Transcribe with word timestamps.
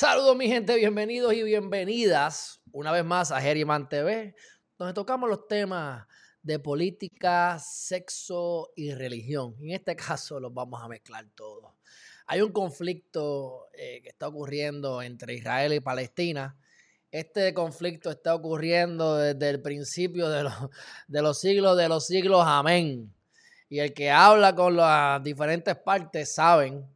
Saludos 0.00 0.34
mi 0.34 0.48
gente, 0.48 0.74
bienvenidos 0.76 1.34
y 1.34 1.42
bienvenidas 1.42 2.62
una 2.72 2.90
vez 2.90 3.04
más 3.04 3.30
a 3.30 3.38
Geriman 3.38 3.86
TV, 3.86 4.34
donde 4.78 4.94
tocamos 4.94 5.28
los 5.28 5.46
temas 5.46 6.06
de 6.40 6.58
política, 6.58 7.58
sexo 7.58 8.72
y 8.74 8.94
religión. 8.94 9.54
En 9.60 9.72
este 9.72 9.94
caso 10.08 10.40
los 10.40 10.54
vamos 10.54 10.82
a 10.82 10.88
mezclar 10.88 11.26
todos. 11.34 11.74
Hay 12.26 12.40
un 12.40 12.50
conflicto 12.50 13.66
eh, 13.74 14.00
que 14.02 14.08
está 14.08 14.28
ocurriendo 14.28 15.02
entre 15.02 15.34
Israel 15.34 15.74
y 15.74 15.80
Palestina. 15.80 16.56
Este 17.10 17.52
conflicto 17.52 18.10
está 18.10 18.34
ocurriendo 18.34 19.18
desde 19.18 19.50
el 19.50 19.60
principio 19.60 20.30
de 20.30 20.44
los, 20.44 20.54
de 21.08 21.20
los 21.20 21.38
siglos 21.38 21.76
de 21.76 21.90
los 21.90 22.06
siglos. 22.06 22.42
Amén. 22.46 23.12
Y 23.68 23.80
el 23.80 23.92
que 23.92 24.10
habla 24.10 24.54
con 24.54 24.76
las 24.76 25.22
diferentes 25.22 25.76
partes 25.76 26.32
saben 26.32 26.88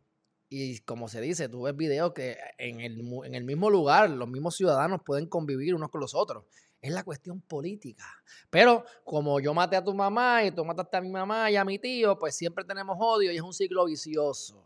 y 0.57 0.79
como 0.81 1.09
se 1.09 1.21
dice, 1.21 1.49
tú 1.49 1.63
ves 1.63 1.77
videos 1.77 2.13
que 2.13 2.39
en 2.59 2.81
el, 2.81 3.01
en 3.25 3.35
el 3.35 3.43
mismo 3.43 3.71
lugar 3.71 4.09
los 4.09 4.29
mismos 4.29 4.55
ciudadanos 4.55 5.01
pueden 5.05 5.27
convivir 5.27 5.75
unos 5.75 5.91
con 5.91 6.01
los 6.01 6.15
otros. 6.15 6.45
Es 6.81 6.93
la 6.93 7.03
cuestión 7.03 7.41
política. 7.41 8.05
Pero 8.51 8.85
como 9.03 9.41
yo 9.41 9.53
maté 9.53 9.75
a 9.75 9.83
tu 9.83 9.93
mamá 9.93 10.45
y 10.45 10.53
tú 10.53 10.65
mataste 10.65 10.99
a 10.99 11.01
mi 11.01 11.11
mamá 11.11 11.51
y 11.51 11.57
a 11.57 11.65
mi 11.65 11.81
tío, 11.81 12.17
pues 12.21 12.37
siempre 12.37 12.65
tenemos 12.65 12.97
odio 13.01 13.33
y 13.33 13.37
es 13.37 13.43
un 13.43 13.53
ciclo 13.53 13.87
vicioso. 13.87 14.65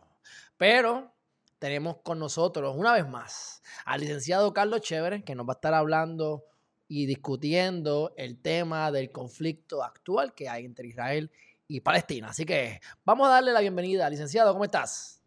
Pero 0.58 1.14
tenemos 1.58 1.96
con 2.02 2.18
nosotros, 2.18 2.76
una 2.76 2.92
vez 2.92 3.08
más, 3.08 3.62
al 3.86 4.02
licenciado 4.02 4.52
Carlos 4.52 4.82
Chévere, 4.82 5.24
que 5.24 5.34
nos 5.34 5.48
va 5.48 5.52
a 5.52 5.54
estar 5.54 5.72
hablando 5.72 6.44
y 6.86 7.06
discutiendo 7.06 8.12
el 8.18 8.42
tema 8.42 8.92
del 8.92 9.10
conflicto 9.10 9.82
actual 9.82 10.34
que 10.34 10.50
hay 10.50 10.66
entre 10.66 10.88
Israel 10.88 11.30
y 11.66 11.80
Palestina. 11.80 12.28
Así 12.28 12.44
que 12.44 12.80
vamos 13.06 13.28
a 13.28 13.30
darle 13.30 13.52
la 13.52 13.60
bienvenida. 13.60 14.10
Licenciado, 14.10 14.52
¿cómo 14.52 14.64
estás? 14.64 15.17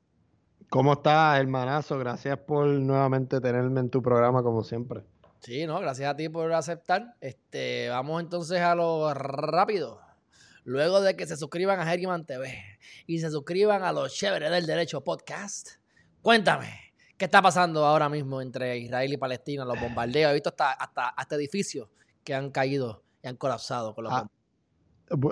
¿Cómo 0.71 0.93
estás, 0.93 1.37
hermanazo? 1.37 1.99
Gracias 1.99 2.37
por 2.37 2.65
nuevamente 2.65 3.41
tenerme 3.41 3.81
en 3.81 3.89
tu 3.89 4.01
programa, 4.01 4.41
como 4.41 4.63
siempre. 4.63 5.01
Sí, 5.41 5.67
no, 5.67 5.77
gracias 5.81 6.09
a 6.09 6.15
ti 6.15 6.29
por 6.29 6.53
aceptar. 6.53 7.17
Este, 7.19 7.89
vamos 7.89 8.21
entonces 8.21 8.61
a 8.61 8.73
lo 8.73 9.13
rápido. 9.13 9.99
Luego 10.63 11.01
de 11.01 11.17
que 11.17 11.27
se 11.27 11.35
suscriban 11.35 11.81
a 11.81 11.93
Herriman 11.93 12.25
TV 12.25 12.57
y 13.05 13.19
se 13.19 13.29
suscriban 13.31 13.83
a 13.83 13.91
los 13.91 14.13
chéveres 14.13 14.49
del 14.49 14.65
derecho 14.65 15.03
podcast, 15.03 15.71
cuéntame, 16.21 16.93
¿qué 17.17 17.25
está 17.25 17.41
pasando 17.41 17.85
ahora 17.85 18.07
mismo 18.07 18.41
entre 18.41 18.77
Israel 18.77 19.11
y 19.11 19.17
Palestina? 19.17 19.65
Los 19.65 19.77
bombardeos, 19.77 20.31
he 20.31 20.35
visto 20.35 20.51
hasta, 20.51 20.71
hasta, 20.71 21.35
edificios 21.35 21.89
que 22.23 22.33
han 22.33 22.49
caído 22.49 23.03
y 23.21 23.27
han 23.27 23.35
colapsado 23.35 23.93
con 23.93 24.05
los 24.05 24.13
ah, 24.13 24.29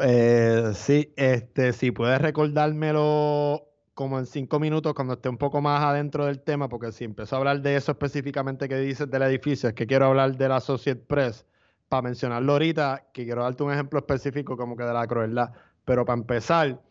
eh, 0.03 0.73
sí, 0.75 1.13
este, 1.15 1.71
si 1.71 1.91
puedes 1.91 2.19
recordármelo 2.19 3.68
como 3.99 4.17
en 4.17 4.25
cinco 4.25 4.61
minutos 4.61 4.93
cuando 4.93 5.15
esté 5.15 5.27
un 5.27 5.37
poco 5.37 5.59
más 5.59 5.83
adentro 5.83 6.25
del 6.25 6.39
tema, 6.39 6.69
porque 6.69 6.93
si 6.93 7.03
empiezo 7.03 7.35
a 7.35 7.39
hablar 7.39 7.61
de 7.61 7.75
eso 7.75 7.91
específicamente 7.91 8.69
que 8.69 8.77
dices 8.77 9.11
del 9.11 9.23
edificio, 9.23 9.67
es 9.67 9.75
que 9.75 9.85
quiero 9.87 10.05
hablar 10.05 10.37
de 10.37 10.47
la 10.47 10.55
Associate 10.55 11.01
Press, 11.05 11.45
para 11.89 12.03
mencionarlo 12.03 12.53
ahorita, 12.53 13.09
que 13.11 13.25
quiero 13.25 13.43
darte 13.43 13.61
un 13.61 13.73
ejemplo 13.73 13.99
específico 13.99 14.55
como 14.55 14.77
que 14.77 14.83
de 14.83 14.93
la 14.93 15.05
crueldad. 15.05 15.51
Pero 15.83 16.05
para 16.05 16.17
empezar, 16.17 16.81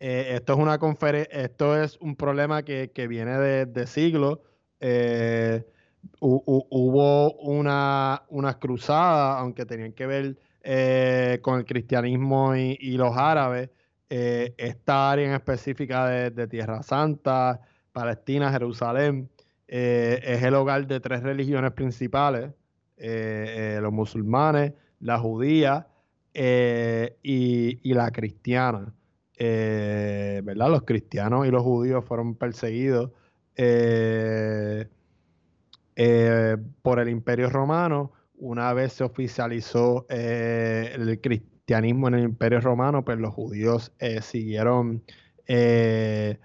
eh, 0.00 0.32
esto 0.34 0.54
es 0.54 0.58
una 0.58 0.76
esto 1.30 1.80
es 1.80 1.98
un 2.00 2.16
problema 2.16 2.64
que, 2.64 3.06
viene 3.08 3.38
de, 3.38 3.86
siglos. 3.86 4.40
Eh, 4.80 5.64
hubo 6.18 7.32
una, 7.34 8.24
unas 8.28 8.56
cruzadas, 8.56 9.40
aunque 9.40 9.66
tenían 9.66 9.92
que 9.92 10.06
ver 10.08 10.36
eh, 10.64 11.38
con 11.42 11.60
el 11.60 11.64
cristianismo 11.64 12.56
y 12.56 12.96
los 12.96 13.16
árabes, 13.16 13.70
eh, 14.08 14.54
esta 14.56 15.10
área 15.10 15.26
en 15.26 15.32
específica 15.32 16.06
de, 16.06 16.46
Tierra 16.46 16.82
Santa, 16.82 17.60
Palestina, 17.92 18.52
Jerusalén, 18.52 19.28
eh, 19.66 20.20
es 20.22 20.42
el 20.44 20.54
hogar 20.54 20.86
de 20.86 21.00
tres 21.00 21.22
religiones 21.22 21.72
principales, 21.72 22.52
eh, 22.96 23.78
los 23.82 23.92
musulmanes, 23.92 24.74
la 25.00 25.18
judía 25.18 25.88
y, 26.34 27.92
la 27.94 28.10
cristiana. 28.12 28.94
Los 29.38 30.82
cristianos 30.84 31.46
y 31.46 31.50
los 31.50 31.62
judíos 31.62 32.04
fueron 32.04 32.36
perseguidos 32.36 33.10
por 36.82 37.00
el 37.00 37.08
imperio 37.08 37.50
romano 37.50 38.12
una 38.38 38.72
vez 38.74 38.92
se 38.92 39.04
oficializó 39.04 40.06
el 40.08 41.20
cristianismo 41.20 41.55
cristianismo 41.66 42.06
en 42.06 42.14
el 42.14 42.24
Imperio 42.24 42.60
Romano, 42.60 43.04
pues 43.04 43.18
los 43.18 43.34
judíos 43.34 43.92
eh, 43.98 44.22
siguieron 44.22 45.02
eh, 45.48 46.38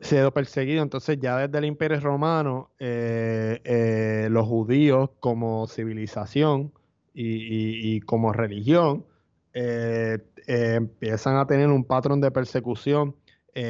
siendo 0.00 0.32
perseguidos. 0.32 0.84
Entonces 0.84 1.18
ya 1.20 1.36
desde 1.36 1.58
el 1.58 1.66
Imperio 1.66 2.00
Romano, 2.00 2.70
eh, 2.78 4.26
los 4.30 4.46
judíos 4.46 5.10
como 5.20 5.66
civilización 5.66 6.72
y, 7.12 8.00
como 8.02 8.32
religión 8.32 9.04
empiezan 9.52 11.36
a 11.36 11.46
tener 11.46 11.68
un 11.68 11.84
patrón 11.84 12.20
de 12.22 12.30
persecución 12.30 13.16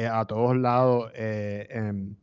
a 0.09 0.25
todos 0.27 0.55
lados 0.55 1.11
en, 1.15 2.15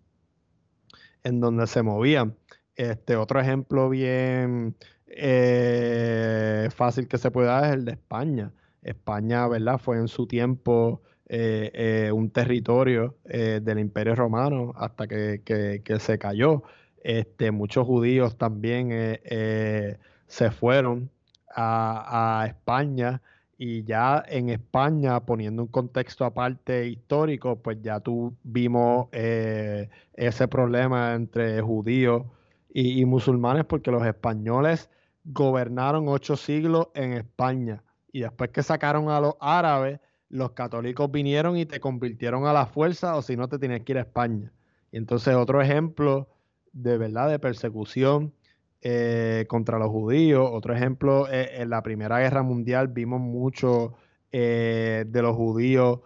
en, 1.24 1.40
donde 1.40 1.66
se 1.66 1.82
movían. 1.82 2.36
Este 2.76 3.16
otro 3.16 3.40
ejemplo 3.40 3.90
bien 3.90 4.76
eh, 5.16 6.69
fácil 6.75 7.09
que 7.09 7.19
se 7.19 7.31
puede 7.31 7.49
dar 7.49 7.65
es 7.65 7.72
el 7.72 7.84
de 7.84 7.93
España. 7.93 8.53
España, 8.82 9.49
¿verdad? 9.49 9.78
Fue 9.78 9.97
en 9.97 10.09
su 10.09 10.27
tiempo 10.27 11.03
eh, 11.28 11.71
eh, 11.75 12.12
un 12.12 12.31
territorio 12.31 13.16
del 13.25 13.78
Imperio 13.78 14.15
Romano 14.15 14.72
hasta 14.77 15.06
que, 15.09 15.82
se 15.99 16.19
cayó. 16.19 16.62
Este, 17.03 17.50
muchos 17.50 17.87
judíos 17.87 18.37
también 18.37 19.19
se 20.27 20.50
fueron 20.50 21.10
a, 21.54 22.41
a, 22.43 22.47
España 22.47 23.22
y 23.59 23.84
ya 23.84 24.22
en 24.28 24.50
España, 24.50 25.21
poniendo 25.21 25.62
un 25.62 25.69
contexto 25.69 26.25
aparte 26.25 26.87
histórico, 26.87 27.56
pues 27.56 27.78
ya 27.83 28.00
tuvimos 28.00 29.09
ese 29.12 30.48
problema 30.48 31.15
entre 31.15 31.60
judíos 31.60 32.25
y, 32.77 33.04
musulmanes 33.06 33.65
porque 33.65 33.91
los 33.91 34.04
españoles 34.04 34.91
gobernaron 35.26 36.09
ocho 36.09 36.37
siglos 36.37 36.88
en 36.94 37.12
España 37.12 37.82
y 38.12 38.20
después 38.20 38.50
que 38.50 38.62
sacaron 38.62 39.10
a 39.10 39.20
los 39.20 39.34
árabes, 39.41 40.00
los 40.28 40.53
católicos 40.53 41.10
vinieron 41.10 41.56
y 41.56 41.66
te 41.66 41.81
convirtieron 41.81 42.47
a 42.47 42.53
la 42.53 42.66
fuerza 42.66 43.16
o 43.16 43.22
si 43.22 43.36
no 43.36 43.48
te 43.48 43.59
tienes 43.59 43.82
que 43.82 43.92
ir 43.92 43.98
a 43.98 44.03
España. 44.03 44.53
Y 44.92 44.97
entonces 44.97 45.34
otro 45.34 45.60
ejemplo 45.60 46.28
de 46.72 46.98
verdad 46.98 47.28
de 47.28 47.38
persecución 47.38 48.32
eh, 48.81 49.47
contra 49.48 49.78
los 49.78 49.88
judíos, 49.88 50.48
otro 50.53 50.75
ejemplo, 50.75 51.28
eh, 51.28 51.62
en 51.62 51.70
la 51.70 51.82
Primera 51.82 52.20
Guerra 52.20 52.42
Mundial 52.42 52.88
vimos 52.88 53.20
mucho 53.20 53.94
eh, 54.32 55.04
de 55.09 55.22
los 55.22 55.34
judíos 55.36 56.00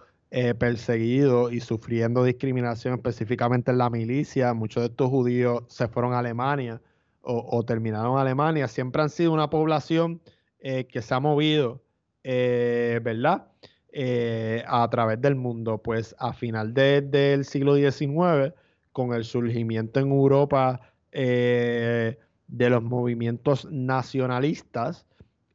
perseguidos 0.61 1.53
y 1.53 1.59
sufriendo 1.59 2.23
discriminación 2.23 2.95
específicamente 2.95 3.73
en 3.73 3.79
la 3.79 3.91
milicia. 3.91 4.55
Muchos 4.55 4.85
de 4.85 4.89
estos 4.91 5.11
judíos 5.11 5.65
se 5.67 5.89
fueron 5.89 6.13
a 6.13 6.21
Alemania 6.21 6.81
o, 7.23 7.63
terminaron 7.65 8.15
en 8.15 8.19
Alemania, 8.19 8.67
siempre 8.69 9.03
han 9.03 9.11
sido 9.11 9.33
una 9.33 9.51
población 9.51 10.21
eh, 10.61 10.87
que 10.87 11.03
se 11.03 11.15
ha 11.15 11.21
movido, 11.21 11.83
eh, 12.25 13.01
¿verdad? 13.03 13.49
Eh, 13.93 14.65
a 14.67 14.89
través 14.91 15.21
del 15.21 15.37
mundo. 15.37 15.79
Pues 15.79 16.17
a 16.19 16.33
final 16.33 16.75
del 16.75 17.45
siglo 17.45 17.77
XIX, 17.77 18.55
con 18.93 19.13
el 19.13 19.25
surgimiento 19.25 20.01
en 20.01 20.11
Europa 20.11 20.81
de 21.13 22.17
los 22.49 22.83
movimientos 22.83 23.67
nacionalistas, 23.71 25.07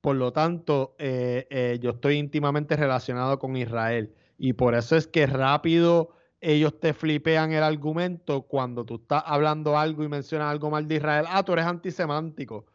por 0.01 0.17
lo 0.17 0.33
tanto, 0.33 0.97
eh, 0.99 1.47
eh, 1.49 1.79
yo 1.81 1.91
estoy 1.91 2.17
íntimamente 2.17 2.75
relacionado 2.77 3.39
con 3.39 3.57
Israel. 3.57 4.13
Y 4.37 4.55
por 4.55 4.75
eso 4.75 4.97
es 4.97 5.07
que 5.07 5.27
rápido 5.27 6.11
ellos 6.41 6.81
te 6.81 6.93
flipean 6.93 7.53
el 7.53 7.63
argumento 7.63 8.43
cuando 8.43 8.85
tú 8.85 8.97
estás 8.97 9.23
hablando 9.27 9.79
algo 9.79 10.03
y 10.03 10.09
mencionas 10.09 10.51
algo 10.51 10.71
mal 10.71 10.89
de 10.89 10.97
Israel. 10.97 11.27
Ah, 11.29 11.45
tú 11.45 11.53
eres 11.53 11.67
antisemántico. 11.67 12.67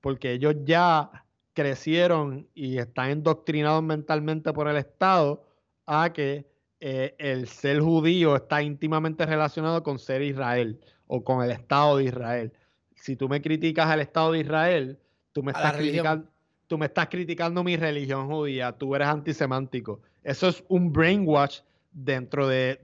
Porque 0.00 0.32
ellos 0.32 0.54
ya 0.64 1.26
crecieron 1.52 2.48
y 2.54 2.78
están 2.78 3.10
endoctrinados 3.10 3.82
mentalmente 3.82 4.54
por 4.54 4.68
el 4.68 4.78
Estado 4.78 5.44
a 5.84 6.14
que 6.14 6.46
eh, 6.80 7.14
el 7.18 7.48
ser 7.48 7.80
judío 7.80 8.36
está 8.36 8.62
íntimamente 8.62 9.26
relacionado 9.26 9.82
con 9.82 9.98
ser 9.98 10.22
Israel 10.22 10.78
o 11.06 11.24
con 11.24 11.44
el 11.44 11.50
Estado 11.50 11.96
de 11.96 12.04
Israel. 12.04 12.52
Si 12.94 13.16
tú 13.16 13.28
me 13.28 13.42
criticas 13.42 13.86
al 13.86 14.00
Estado 14.00 14.32
de 14.32 14.40
Israel, 14.40 14.98
tú 15.32 15.42
me, 15.42 15.52
estás 15.52 15.76
criticando, 15.76 16.28
tú 16.66 16.78
me 16.78 16.86
estás 16.86 17.08
criticando 17.08 17.64
mi 17.64 17.76
religión 17.76 18.28
judía, 18.28 18.72
tú 18.72 18.94
eres 18.94 19.08
antisemántico. 19.08 20.00
Eso 20.22 20.48
es 20.48 20.62
un 20.68 20.92
brainwash 20.92 21.60
dentro 21.90 22.46
de, 22.46 22.78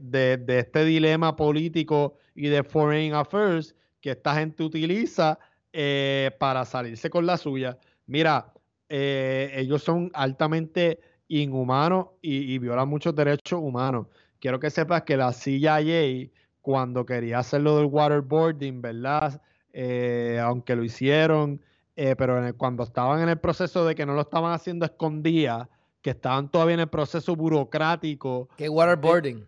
este 0.49 0.85
dilema 0.85 1.37
político 1.37 2.17
y 2.35 2.49
de 2.49 2.65
foreign 2.65 3.15
affairs 3.15 3.75
que 4.01 4.11
esta 4.11 4.35
gente 4.35 4.63
utiliza 4.63 5.39
eh, 5.73 6.31
para 6.39 6.65
salirse 6.65 7.11
con 7.11 7.27
la 7.27 7.37
suya. 7.37 7.79
Mira, 8.07 8.53
eh, 8.89 9.53
ellos 9.55 9.83
son 9.83 10.11
altamente 10.15 11.01
inhumanos 11.29 12.09
y, 12.21 12.59
violan 12.59 12.89
muchos 12.89 13.15
derechos 13.15 13.61
humanos. 13.61 14.07
Quiero 14.41 14.61
que 14.61 14.71
sepas 14.71 15.03
que 15.03 15.17
la 15.17 15.33
CIA, 15.33 16.31
cuando 16.61 17.07
quería 17.07 17.39
hacer 17.39 17.63
lo 17.63 17.79
del 17.79 17.87
waterboarding, 17.87 18.83
¿verdad? 18.83 19.41
Eh, 19.73 20.39
aunque 20.43 20.77
lo 20.77 20.85
hicieron, 20.85 21.61
pero 21.95 22.41
cuando 22.57 22.83
estaban 22.85 23.23
en 23.23 23.29
el 23.29 23.39
proceso 23.39 23.85
de 23.87 23.95
que 23.95 24.07
no 24.07 24.15
lo 24.15 24.23
estaban 24.23 24.53
haciendo 24.53 24.85
escondida, 24.85 25.69
que 26.03 26.11
estaban 26.11 26.51
todavía 26.51 26.75
en 26.75 26.81
el 26.81 26.89
proceso 26.89 27.35
burocrático. 27.35 28.49
¿Qué 28.57 28.69
waterboarding? 28.69 29.45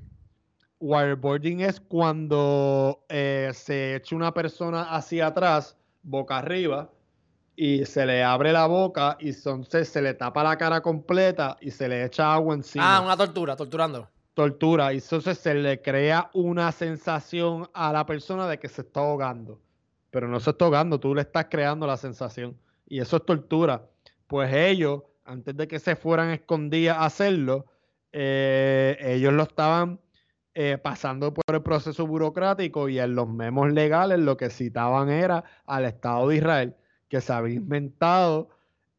waterboarding 0.78 1.60
es 1.60 1.80
cuando 1.80 3.04
se 3.08 3.96
echa 3.96 4.16
una 4.16 4.32
persona 4.32 4.94
hacia 4.94 5.26
atrás, 5.26 5.76
boca 6.02 6.38
arriba, 6.38 6.90
y 7.56 7.86
se 7.86 8.04
le 8.04 8.22
abre 8.22 8.52
la 8.52 8.66
boca 8.66 9.16
y 9.18 9.30
entonces 9.30 9.88
se 9.88 10.02
le 10.02 10.12
tapa 10.12 10.44
la 10.44 10.58
cara 10.58 10.82
completa 10.82 11.56
y 11.62 11.70
se 11.70 11.88
le 11.88 12.04
echa 12.04 12.34
agua 12.34 12.54
encima. 12.54 12.98
Ah, 12.98 13.00
una 13.00 13.16
tortura, 13.16 13.56
torturando. 13.56 14.08
Tortura, 14.34 14.92
y 14.92 14.98
entonces 14.98 15.38
se 15.38 15.54
le 15.54 15.80
crea 15.80 16.30
una 16.34 16.70
sensación 16.70 17.66
a 17.72 17.90
la 17.90 18.04
persona 18.04 18.46
de 18.46 18.58
que 18.58 18.68
se 18.68 18.82
está 18.82 19.00
ahogando. 19.00 19.58
Pero 20.10 20.28
no 20.28 20.38
se 20.38 20.50
está 20.50 20.66
ahogando, 20.66 21.00
tú 21.00 21.14
le 21.14 21.22
estás 21.22 21.46
creando 21.50 21.86
la 21.86 21.96
sensación. 21.96 22.54
Y 22.86 23.00
eso 23.00 23.16
es 23.16 23.24
tortura. 23.24 23.86
Pues 24.26 24.52
ellos, 24.52 25.04
antes 25.24 25.56
de 25.56 25.66
que 25.66 25.78
se 25.78 25.96
fueran 25.96 26.30
escondidas 26.30 26.98
a 26.98 27.06
hacerlo, 27.06 27.64
eh, 28.12 28.98
ellos 29.00 29.32
lo 29.32 29.44
estaban 29.44 29.98
eh, 30.52 30.76
pasando 30.82 31.32
por 31.32 31.54
el 31.54 31.62
proceso 31.62 32.06
burocrático 32.06 32.90
y 32.90 32.98
en 32.98 33.14
los 33.14 33.28
memos 33.28 33.72
legales 33.72 34.18
lo 34.18 34.36
que 34.36 34.50
citaban 34.50 35.08
era 35.08 35.44
al 35.64 35.86
Estado 35.86 36.28
de 36.28 36.36
Israel 36.36 36.76
que 37.08 37.20
se 37.20 37.32
había 37.32 37.54
inventado 37.54 38.50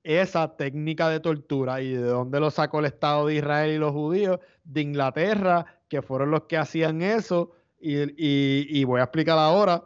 esa 0.03 0.55
técnica 0.55 1.09
de 1.09 1.19
tortura 1.19 1.81
y 1.81 1.91
de 1.91 2.01
dónde 2.01 2.39
lo 2.39 2.49
sacó 2.49 2.79
el 2.79 2.85
Estado 2.85 3.27
de 3.27 3.35
Israel 3.35 3.71
y 3.71 3.77
los 3.77 3.91
judíos, 3.91 4.39
de 4.63 4.81
Inglaterra, 4.81 5.65
que 5.89 6.01
fueron 6.01 6.31
los 6.31 6.43
que 6.43 6.57
hacían 6.57 7.01
eso, 7.01 7.51
y, 7.79 8.83
voy 8.85 9.01
a 9.01 9.03
explicar 9.03 9.37
ahora, 9.37 9.83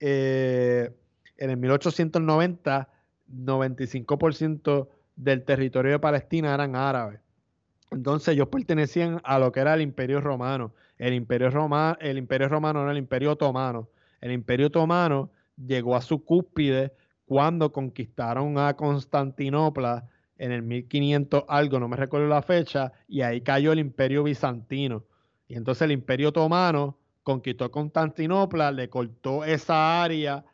eh, 0.00 0.90
en 1.36 1.50
el 1.50 1.56
1890, 1.56 2.88
95% 3.32 4.88
del 5.16 5.44
territorio 5.44 5.92
de 5.92 5.98
Palestina 5.98 6.54
eran 6.54 6.76
árabes. 6.76 7.20
Entonces 7.90 8.34
ellos 8.34 8.48
pertenecían 8.48 9.20
a 9.24 9.38
lo 9.38 9.52
que 9.52 9.60
era 9.60 9.74
el 9.74 9.80
Imperio 9.80 10.20
Romano. 10.20 10.72
El 10.98 11.14
Imperio, 11.14 11.50
Roma, 11.50 11.96
el 12.00 12.18
Imperio 12.18 12.48
Romano 12.48 12.82
era 12.82 12.92
el 12.92 12.98
Imperio 12.98 13.32
Otomano. 13.32 13.88
El 14.20 14.32
Imperio 14.32 14.68
Otomano 14.68 15.30
llegó 15.56 15.96
a 15.96 16.00
su 16.00 16.24
cúspide 16.24 16.92
cuando 17.26 17.72
conquistaron 17.72 18.58
a 18.58 18.74
Constantinopla 18.74 20.08
en 20.36 20.52
el 20.52 20.62
1500 20.62 21.44
algo, 21.48 21.78
no 21.80 21.88
me 21.88 21.96
recuerdo 21.96 22.26
la 22.26 22.42
fecha, 22.42 22.92
y 23.08 23.22
ahí 23.22 23.40
cayó 23.40 23.72
el 23.72 23.78
imperio 23.78 24.24
bizantino. 24.24 25.04
Y 25.46 25.54
entonces 25.54 25.82
el 25.82 25.92
imperio 25.92 26.30
otomano 26.30 26.98
conquistó 27.22 27.70
Constantinopla, 27.70 28.72
le 28.72 28.88
cortó 28.88 29.44
esa 29.44 30.02
área 30.02 30.44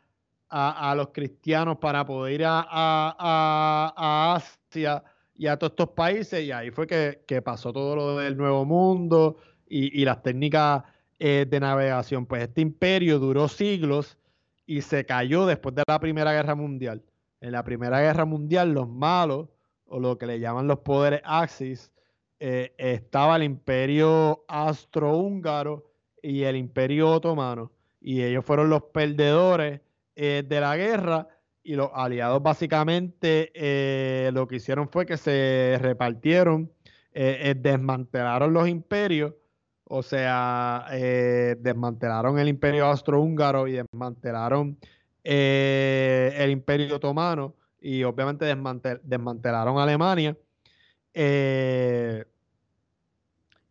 a, 0.49 0.93
los 0.97 1.09
cristianos 1.09 1.77
para 1.77 2.05
poder 2.05 2.41
ir 2.41 2.45
a, 2.45 4.33
Asia 4.35 5.03
y 5.33 5.47
a 5.47 5.57
todos 5.57 5.71
estos 5.71 5.89
países, 5.89 6.43
y 6.43 6.51
ahí 6.51 6.71
fue 6.71 6.87
que, 6.87 7.41
pasó 7.41 7.71
todo 7.71 7.95
lo 7.95 8.17
del 8.17 8.37
Nuevo 8.37 8.65
Mundo 8.65 9.37
y, 9.67 10.03
las 10.03 10.21
técnicas 10.21 10.83
eh, 11.19 11.45
de 11.49 11.59
navegación. 11.59 12.25
Pues 12.25 12.43
este 12.43 12.61
imperio 12.61 13.17
duró 13.19 13.47
siglos 13.47 14.17
y 14.71 14.81
se 14.83 15.05
cayó 15.05 15.45
después 15.45 15.75
de 15.75 15.83
la 15.85 15.99
Primera 15.99 16.31
Guerra 16.31 16.55
Mundial. 16.55 17.03
En 17.41 17.51
la 17.51 17.61
Primera 17.61 17.99
Guerra 17.99 18.23
Mundial, 18.23 18.71
los 18.71 18.87
malos, 18.87 19.49
o 19.83 19.99
lo 19.99 20.17
que 20.17 20.25
le 20.25 20.39
llaman 20.39 20.65
los 20.65 20.79
poderes 20.79 21.19
Axis, 21.25 21.91
eh, 22.39 22.73
estaba 22.77 23.35
el 23.35 23.43
Imperio 23.43 24.45
Austrohúngaro 24.47 25.91
y 26.21 26.43
el 26.43 26.55
Imperio 26.55 27.09
Otomano. 27.09 27.73
Y 27.99 28.23
ellos 28.23 28.45
fueron 28.45 28.69
los 28.69 28.83
perdedores 28.93 29.81
eh, 30.15 30.41
de 30.47 30.61
la 30.61 30.77
guerra. 30.77 31.27
Y 31.63 31.75
los 31.75 31.89
aliados 31.93 32.41
básicamente 32.41 33.51
eh, 33.53 34.31
lo 34.31 34.47
que 34.47 34.55
hicieron 34.55 34.87
fue 34.87 35.05
que 35.05 35.17
se 35.17 35.79
repartieron, 35.81 36.71
desmantelaron 37.13 38.53
los 38.53 38.69
imperios 38.69 39.33
o 39.93 40.03
sea, 40.03 40.85
eh, 40.93 41.57
desmantelaron 41.59 42.39
el 42.39 42.47
imperio 42.47 42.85
austrohúngaro 42.85 43.67
y 43.67 43.73
desmantelaron 43.73 44.77
eh, 45.21 46.33
el 46.37 46.49
imperio 46.49 46.95
otomano 46.95 47.55
y 47.81 48.01
obviamente 48.03 48.45
desmantelaron 48.45 49.79
Alemania. 49.79 50.37
Eh, 51.13 52.23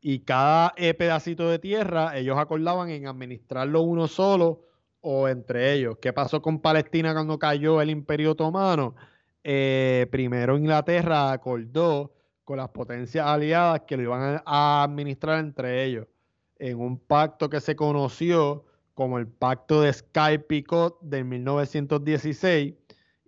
y 0.03 0.19
cada 0.21 0.75
pedacito 0.75 1.49
de 1.49 1.59
tierra 1.59 2.15
ellos 2.19 2.37
acordaban 2.37 2.91
en 2.91 3.07
administrarlo 3.07 3.81
uno 3.81 4.07
solo 4.07 4.67
o 5.01 5.27
entre 5.27 5.73
ellos. 5.73 5.97
¿Qué 6.03 6.13
pasó 6.13 6.43
con 6.43 6.61
Palestina 6.61 7.15
cuando 7.15 7.39
cayó 7.39 7.81
el 7.81 7.89
imperio 7.89 8.33
otomano? 8.33 8.95
primero 9.43 10.59
Inglaterra 10.59 11.33
acordó 11.33 12.13
con 12.45 12.59
las 12.59 12.69
potencias 12.69 13.27
aliadas 13.27 13.83
que 13.87 13.97
lo 13.97 14.03
iban 14.03 14.43
a 14.45 14.83
administrar 14.83 15.39
entre 15.39 15.85
ellos 15.85 16.07
en 16.61 16.79
un 16.79 16.99
pacto 16.99 17.51
que 17.51 17.61
se 17.61 17.75
conoció 17.75 18.65
como 18.95 19.19
el 19.19 19.27
Pacto 19.27 19.81
de 19.81 19.93
Sky-Picot 19.93 21.01
de 21.01 21.25
1916 21.25 22.75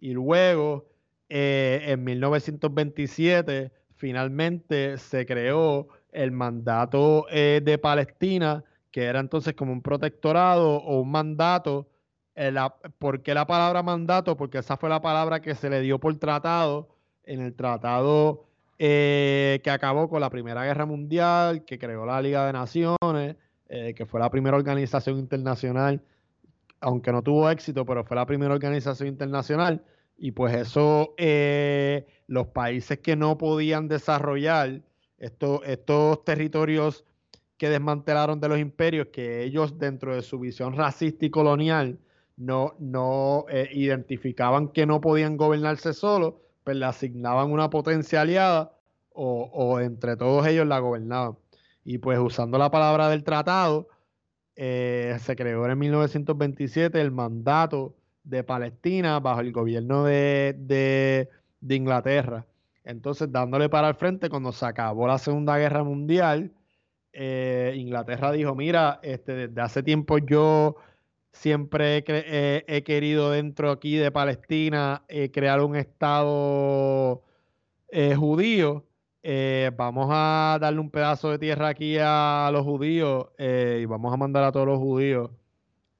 y 0.01 0.13
luego 0.13 0.87
eh, 1.31 1.81
en 1.87 2.05
1927 2.05 3.73
finalmente 3.95 4.99
se 4.99 5.25
creó 5.25 5.89
el 6.11 6.31
mandato 6.31 7.27
eh, 7.31 7.63
de 7.65 7.79
Palestina, 7.79 8.63
que 8.91 9.05
era 9.05 9.21
entonces 9.21 9.55
como 9.55 9.73
un 9.73 9.81
protectorado 9.81 10.77
o 10.77 11.01
un 11.01 11.11
mandato. 11.11 11.89
Eh, 12.35 12.55
¿Por 12.99 13.23
qué 13.23 13.33
la 13.33 13.47
palabra 13.47 13.83
mandato? 13.83 14.37
Porque 14.37 14.59
esa 14.59 14.77
fue 14.77 14.91
la 14.91 15.01
palabra 15.01 15.41
que 15.41 15.55
se 15.55 15.71
le 15.71 15.81
dio 15.81 15.99
por 15.99 16.15
tratado 16.19 16.95
en 17.25 17.41
el 17.41 17.55
tratado 17.55 18.45
eh, 18.85 19.61
que 19.63 19.71
acabó 19.71 20.09
con 20.09 20.21
la 20.21 20.29
Primera 20.29 20.65
Guerra 20.65 20.87
Mundial, 20.87 21.65
que 21.65 21.79
creó 21.79 22.05
la 22.05 22.21
Liga 22.21 22.49
de 22.49 22.53
Naciones, 22.53 23.37
eh, 23.69 23.95
que 23.95 24.07
fue 24.07 24.19
la 24.19 24.29
primera 24.29 24.57
organización 24.57 25.21
internacional, 25.21 26.03
aunque 26.81 27.13
no 27.13 27.23
tuvo 27.23 27.49
éxito, 27.49 27.87
pero 27.87 28.03
fue 28.03 28.17
la 28.17 28.27
primera 28.27 28.53
organización 28.53 29.09
internacional. 29.09 29.85
Y 30.19 30.33
pues 30.33 30.57
eso, 30.57 31.15
eh, 31.17 32.09
los 32.27 32.49
países 32.49 32.99
que 32.99 33.15
no 33.15 33.39
podían 33.39 33.87
desarrollar 33.87 34.83
estos, 35.17 36.25
territorios 36.25 37.05
que 37.59 37.71
desmantelaron 37.71 38.41
de 38.41 38.49
los 38.49 38.59
imperios, 38.59 39.11
que 39.13 39.45
ellos 39.45 39.79
dentro 39.79 40.17
de 40.17 40.23
su 40.23 40.41
visión 40.41 40.75
racista 40.75 41.25
y 41.25 41.31
colonial 41.31 42.01
no, 42.37 42.75
no 42.81 43.47
identificaban 43.73 44.71
que 44.73 44.87
no 44.87 45.01
podían 45.01 45.37
gobernarse 45.37 45.93
solos, 45.93 46.35
pues 46.65 46.77
le 46.77 46.87
asignaban 46.87 47.51
una 47.51 47.71
potencia 47.71 48.21
aliada 48.21 48.73
o, 49.15 49.81
entre 49.81 50.17
todos 50.17 50.47
ellos 50.47 50.67
la 50.67 50.79
gobernaban. 50.79 51.37
Y 51.85 51.99
pues 51.99 52.19
usando 52.19 52.59
la 52.59 52.71
palabra 52.71 53.09
del 53.09 53.25
tratado, 53.25 53.89
eh, 54.57 55.17
se 55.21 55.37
creó 55.37 55.67
en 55.69 55.79
1927 55.79 57.01
el 57.01 57.11
mandato 57.11 57.95
de 58.25 58.45
Palestina 58.45 59.21
bajo 59.21 59.41
el 59.41 59.53
gobierno 59.53 60.05
de, 60.05 61.29
Inglaterra. 61.69 62.47
Entonces, 62.85 63.31
dándole 63.31 63.69
para 63.69 63.89
el 63.89 63.95
frente, 63.95 64.29
cuando 64.29 64.53
se 64.53 64.67
acabó 64.67 65.07
la 65.07 65.19
Segunda 65.19 65.57
Guerra 65.59 65.85
Mundial, 65.85 66.53
eh, 67.13 67.75
Inglaterra 67.77 68.33
dijo, 68.33 68.55
mira, 68.55 68.99
este, 69.03 69.49
desde 69.49 69.61
hace 69.61 69.83
tiempo 69.83 70.19
yo 70.19 70.77
siempre 71.33 72.05
he, 72.07 72.83
querido 72.85 73.31
dentro 73.31 73.71
aquí 73.71 73.97
de 73.97 74.11
Palestina 74.11 75.05
eh, 75.09 75.31
crear 75.31 75.61
un 75.63 75.77
Estado 75.77 77.23
eh, 77.89 78.15
judío 78.15 78.87
eh, 79.25 79.71
vamos 79.77 80.09
a 80.11 80.59
darle 80.61 80.81
un 80.81 80.91
pedazo 80.91 81.31
de 81.31 81.39
tierra 81.39 81.69
aquí 81.69 81.97
a 82.01 82.51
los 82.53 82.65
judíos 82.65 83.29
eh, 83.39 83.81
y 83.83 83.85
vamos 83.87 84.13
a 84.13 84.17
mandar 84.17 84.43
a 84.43 84.51
todos 84.51 84.67
los 84.67 84.79
judíos 84.79 85.31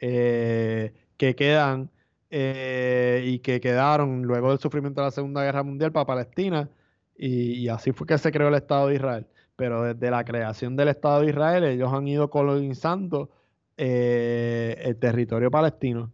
eh, 0.01 0.93
que 1.17 1.37
quedan 1.37 1.91
y 2.35 3.41
que 3.41 3.61
quedaron 3.61 4.23
luego 4.23 4.49
del 4.51 4.59
sufrimiento 4.59 5.03
de 5.03 5.07
la 5.09 5.11
Segunda 5.11 5.45
Guerra 5.45 5.63
Mundial 5.63 5.93
para 5.93 6.07
Palestina. 6.07 6.71
Y, 7.15 7.69
así 7.69 7.93
fue 7.93 8.07
que 8.07 8.17
se 8.19 8.33
creó 8.33 8.49
el 8.49 8.55
Estado 8.55 8.89
de 8.89 8.95
Israel. 8.97 9.27
Pero 9.57 9.83
desde 9.83 10.11
la 10.11 10.25
creación 10.25 10.75
del 10.75 10.89
Estado 10.89 11.21
de 11.21 11.29
Israel, 11.29 11.65
ellos 11.65 11.93
han 11.93 12.09
ido 12.09 12.31
colonizando 12.31 13.31
el 13.77 14.97
territorio 14.99 15.51
palestino. 15.51 16.13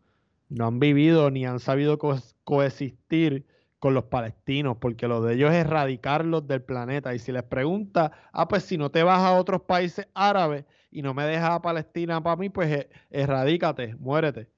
No 0.49 0.67
han 0.67 0.79
vivido 0.79 1.31
ni 1.31 1.47
han 1.47 1.61
sabido 1.61 1.99
coexistir 2.45 3.47
con 3.79 3.95
los 3.95 4.05
palestinos, 4.05 4.77
porque 4.81 5.07
lo 5.07 5.23
de 5.23 5.35
ellos 5.35 5.51
es 5.51 5.59
erradicarlos 5.59 6.47
del 6.47 6.63
planeta. 6.63 7.15
Y 7.15 7.19
si 7.19 7.33
les 7.33 7.45
pregunta, 7.45 8.13
ah, 8.33 8.49
pues 8.49 8.65
si 8.65 8.77
no 8.77 8.91
te 8.91 9.03
vas 9.03 9.21
a 9.21 9.35
otros 9.35 9.63
países 9.63 10.09
árabes 10.15 10.65
y 10.91 11.03
no 11.03 11.15
me 11.15 11.25
dejas 11.25 11.51
a 11.51 11.63
Palestina 11.63 12.23
para 12.23 12.37
mí, 12.37 12.49
pues 12.49 12.71
eh, 12.71 12.91
erradícate, 13.11 13.95
muérete. 13.97 14.51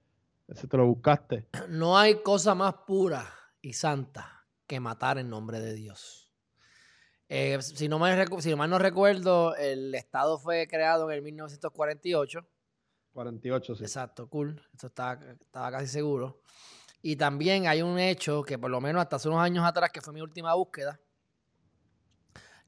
Ese 0.48 0.66
te 0.66 0.76
lo 0.76 0.86
buscaste. 0.86 1.46
No 1.68 1.98
hay 1.98 2.22
cosa 2.22 2.54
más 2.54 2.74
pura 2.86 3.26
y 3.60 3.74
santa 3.74 4.46
que 4.66 4.80
matar 4.80 5.18
en 5.18 5.28
nombre 5.28 5.60
de 5.60 5.74
Dios. 5.74 6.32
Eh, 7.28 7.58
si, 7.60 7.88
no 7.88 7.98
me, 7.98 8.26
si 8.40 8.54
mal 8.56 8.70
no 8.70 8.78
recuerdo, 8.78 9.54
el 9.54 9.94
Estado 9.94 10.38
fue 10.38 10.66
creado 10.66 11.08
en 11.10 11.16
el 11.16 11.22
1948. 11.22 12.44
48, 13.12 13.74
sí. 13.74 13.82
Exacto, 13.84 14.28
cool. 14.28 14.60
Esto 14.72 14.86
estaba, 14.86 15.20
estaba 15.40 15.70
casi 15.70 15.86
seguro. 15.86 16.40
Y 17.02 17.16
también 17.16 17.66
hay 17.66 17.82
un 17.82 17.98
hecho 17.98 18.42
que 18.42 18.58
por 18.58 18.70
lo 18.70 18.80
menos 18.80 19.02
hasta 19.02 19.16
hace 19.16 19.28
unos 19.28 19.40
años 19.40 19.64
atrás, 19.64 19.90
que 19.90 20.00
fue 20.00 20.12
mi 20.12 20.20
última 20.20 20.54
búsqueda, 20.54 21.00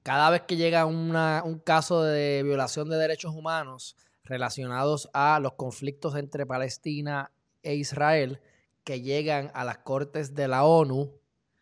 cada 0.02 0.30
vez 0.30 0.42
que 0.42 0.56
llega 0.56 0.84
un 0.84 1.62
caso 1.64 2.02
de 2.02 2.42
violación 2.42 2.88
de 2.88 2.96
derechos 2.96 3.34
humanos 3.34 3.96
relacionados 4.24 5.08
a 5.12 5.38
los 5.40 5.52
conflictos 5.52 6.16
entre 6.16 6.46
Palestina 6.46 7.30
e 7.62 7.74
Israel, 7.74 8.40
que 8.84 9.00
llegan 9.00 9.50
a 9.54 9.64
las 9.64 9.78
cortes 9.78 10.34
de 10.34 10.48
la 10.48 10.64
ONU, 10.64 11.12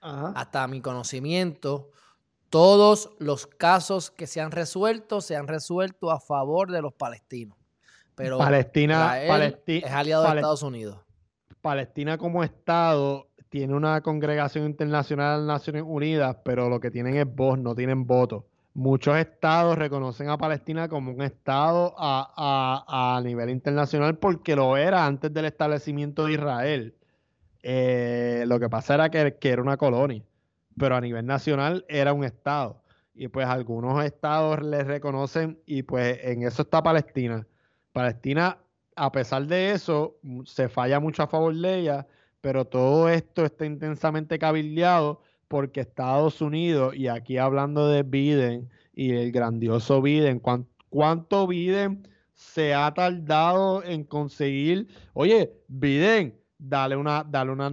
hasta 0.00 0.66
mi 0.66 0.80
conocimiento, 0.80 1.90
todos 2.48 3.10
los 3.18 3.46
casos 3.46 4.10
que 4.10 4.26
se 4.26 4.40
han 4.40 4.50
resuelto 4.50 5.20
se 5.20 5.36
han 5.36 5.46
resuelto 5.46 6.10
a 6.10 6.18
favor 6.18 6.72
de 6.72 6.80
los 6.80 6.94
palestinos. 6.94 7.59
Pero 8.22 8.38
Palestina, 8.38 9.22
es 9.22 9.84
aliado 9.92 10.24
de 10.24 10.36
Estados 10.36 10.62
Unidos. 10.62 10.98
Palestina 11.60 12.18
como 12.18 12.42
Estado 12.44 13.28
tiene 13.48 13.74
una 13.74 14.00
congregación 14.00 14.66
internacional 14.66 15.40
de 15.40 15.46
Naciones 15.46 15.82
Unidas, 15.86 16.36
pero 16.44 16.68
lo 16.68 16.80
que 16.80 16.90
tienen 16.90 17.16
es 17.16 17.26
voz, 17.26 17.58
no 17.58 17.74
tienen 17.74 18.06
voto. 18.06 18.46
Muchos 18.74 19.16
estados 19.18 19.76
reconocen 19.76 20.28
a 20.28 20.38
Palestina 20.38 20.88
como 20.88 21.10
un 21.10 21.22
estado 21.22 21.94
a, 21.98 23.20
nivel 23.24 23.50
internacional 23.50 24.16
porque 24.18 24.54
lo 24.54 24.76
era 24.76 25.04
antes 25.04 25.34
del 25.34 25.46
establecimiento 25.46 26.26
de 26.26 26.32
Israel. 26.34 26.94
Eh, 27.62 28.44
lo 28.46 28.60
que 28.60 28.68
pasa 28.68 28.94
era 28.94 29.10
que, 29.10 29.36
que 29.36 29.50
era 29.50 29.60
una 29.60 29.76
colonia, 29.76 30.22
pero 30.78 30.94
a 30.94 31.00
nivel 31.00 31.26
nacional 31.26 31.84
era 31.88 32.12
un 32.12 32.24
estado. 32.24 32.82
Y 33.12 33.26
pues 33.28 33.46
algunos 33.48 34.02
estados 34.04 34.62
le 34.62 34.84
reconocen 34.84 35.58
y 35.66 35.82
pues 35.82 36.20
en 36.22 36.44
eso 36.44 36.62
está 36.62 36.82
Palestina. 36.82 37.46
Palestina 37.92 38.58
a 39.00 39.12
pesar 39.12 39.46
de 39.46 39.72
eso, 39.72 40.18
se 40.44 40.68
falla 40.68 41.00
mucho 41.00 41.22
a 41.22 41.26
favor 41.26 41.54
de 41.54 41.78
ella, 41.78 42.06
pero 42.42 42.66
todo 42.66 43.08
esto 43.08 43.46
está 43.46 43.64
intensamente 43.64 44.38
cabildeado 44.38 45.22
porque 45.48 45.80
Estados 45.80 46.42
Unidos, 46.42 46.94
y 46.94 47.08
aquí 47.08 47.38
hablando 47.38 47.88
de 47.88 48.02
Biden 48.02 48.68
y 48.92 49.12
el 49.12 49.32
grandioso 49.32 50.02
Biden, 50.02 50.40
¿cuánto, 50.90 51.46
Biden 51.46 52.06
se 52.34 52.74
ha 52.74 52.92
tardado 52.92 53.82
en 53.84 54.04
conseguir? 54.04 54.88
Oye, 55.14 55.50
Biden, 55.68 56.38
dale 56.58 56.94
una, 56.94 57.24
dale 57.26 57.52
una 57.52 57.70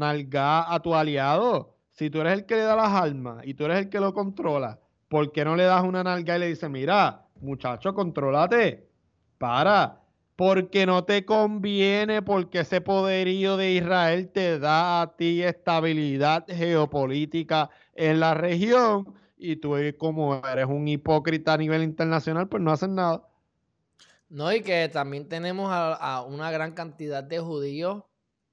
a 0.73 0.79
tu 0.81 0.95
aliado. 0.95 1.75
Si 1.91 2.09
tú 2.09 2.21
eres 2.21 2.33
el 2.33 2.45
que 2.45 2.55
le 2.55 2.61
da 2.61 2.75
las 2.77 2.93
armas 2.93 3.45
y 3.45 3.53
tú 3.53 3.65
eres 3.65 3.79
el 3.79 3.89
que 3.89 3.99
lo 3.99 4.13
controla, 4.13 4.79
¿por 5.09 5.31
qué 5.33 5.43
no 5.43 5.57
le 5.57 5.63
das 5.63 5.83
una 5.83 6.05
nalga 6.05 6.37
y 6.37 6.39
le 6.39 6.47
dices, 6.47 6.69
mira, 6.69 7.27
muchacho, 7.41 7.93
contrólate? 7.93 8.87
Para, 9.37 10.06
porque 10.37 10.85
no 10.85 11.03
te 11.03 11.25
conviene, 11.25 12.21
porque 12.21 12.59
ese 12.59 12.79
poderío 12.79 13.57
de 13.57 13.71
Israel 13.71 14.29
te 14.29 14.59
da 14.59 15.01
a 15.01 15.17
ti 15.17 15.41
estabilidad 15.41 16.45
geopolítica 16.47 17.71
en 17.95 18.19
la 18.19 18.35
región 18.35 19.15
y 19.35 19.55
tú 19.55 19.75
como 19.97 20.39
eres 20.47 20.67
un 20.67 20.87
hipócrita 20.87 21.53
a 21.53 21.57
nivel 21.57 21.81
internacional, 21.81 22.47
pues 22.47 22.61
no 22.61 22.71
haces 22.71 22.89
nada. 22.89 23.27
No, 24.29 24.53
y 24.53 24.61
que 24.61 24.87
también 24.89 25.27
tenemos 25.27 25.69
a, 25.71 26.21
una 26.21 26.51
gran 26.51 26.73
cantidad 26.73 27.23
de 27.23 27.39
judíos 27.39 28.03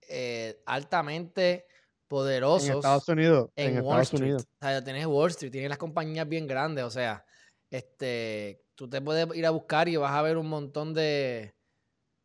eh, 0.08 0.62
altamente 0.64 1.66
poderosos. 2.08 2.70
En 2.70 2.76
Estados 2.76 3.08
Unidos. 3.08 3.50
En, 3.56 3.76
Estados 3.76 4.12
Unidos. 4.14 4.46
O 4.58 4.64
sea, 4.64 4.82
tienes 4.82 5.04
Wall 5.04 5.30
Street, 5.30 5.52
tienes 5.52 5.68
las 5.68 5.78
compañías 5.78 6.26
bien 6.26 6.46
grandes, 6.46 6.84
o 6.84 6.90
sea, 6.90 7.26
este, 7.70 8.62
tú 8.74 8.88
te 8.88 9.02
puedes 9.02 9.26
ir 9.36 9.44
a 9.44 9.50
buscar 9.50 9.86
y 9.90 9.96
vas 9.96 10.12
a 10.12 10.22
ver 10.22 10.38
un 10.38 10.48
montón 10.48 10.94
de, 10.94 11.54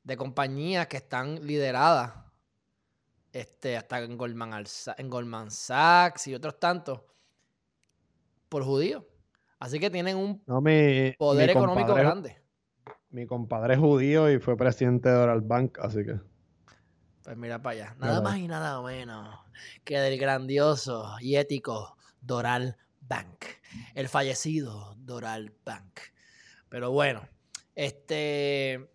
de 0.09 0.17
compañías 0.17 0.87
que 0.87 0.97
están 0.97 1.45
lideradas, 1.45 2.13
este, 3.31 3.77
hasta 3.77 3.99
en 3.99 4.17
Goldman, 4.17 4.65
en 4.97 5.09
Goldman 5.09 5.51
Sachs 5.51 6.27
y 6.27 6.33
otros 6.33 6.59
tantos, 6.59 7.01
por 8.49 8.63
judíos. 8.63 9.03
Así 9.59 9.79
que 9.79 9.91
tienen 9.91 10.17
un 10.17 10.43
poder 11.17 11.51
económico 11.51 11.93
grande. 11.93 12.41
Mi 13.11 13.27
compadre 13.27 13.75
es 13.75 13.79
judío 13.79 14.31
y 14.31 14.39
fue 14.39 14.57
presidente 14.57 15.09
de 15.09 15.15
Doral 15.15 15.41
Bank, 15.41 15.77
así 15.79 16.03
que. 16.03 16.19
Pues 17.23 17.37
mira 17.37 17.61
para 17.61 17.75
allá. 17.75 17.95
Nada 17.99 18.21
más 18.21 18.37
y 18.37 18.47
nada 18.47 18.81
menos 18.81 19.37
que 19.83 19.99
del 19.99 20.17
grandioso 20.17 21.17
y 21.19 21.35
ético 21.35 21.97
Doral 22.19 22.77
Bank. 23.01 23.45
El 23.93 24.09
fallecido 24.09 24.95
Doral 24.97 25.53
Bank. 25.63 25.99
Pero 26.69 26.89
bueno, 26.89 27.27
este 27.75 28.89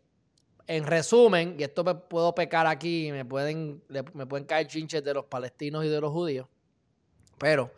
en 0.67 0.85
resumen, 0.85 1.57
y 1.59 1.63
esto 1.63 1.85
me 1.85 1.95
puedo 1.95 2.35
pecar 2.35 2.67
aquí, 2.67 3.11
me 3.13 3.25
pueden, 3.25 3.83
me 3.89 4.27
pueden 4.27 4.47
caer 4.47 4.67
chinches 4.67 5.05
de 5.05 5.15
los 5.15 5.27
palestinos 5.27 5.85
y 5.85 5.89
de 5.89 6.01
los 6.01 6.11
judíos, 6.13 6.47
pero 7.39 7.71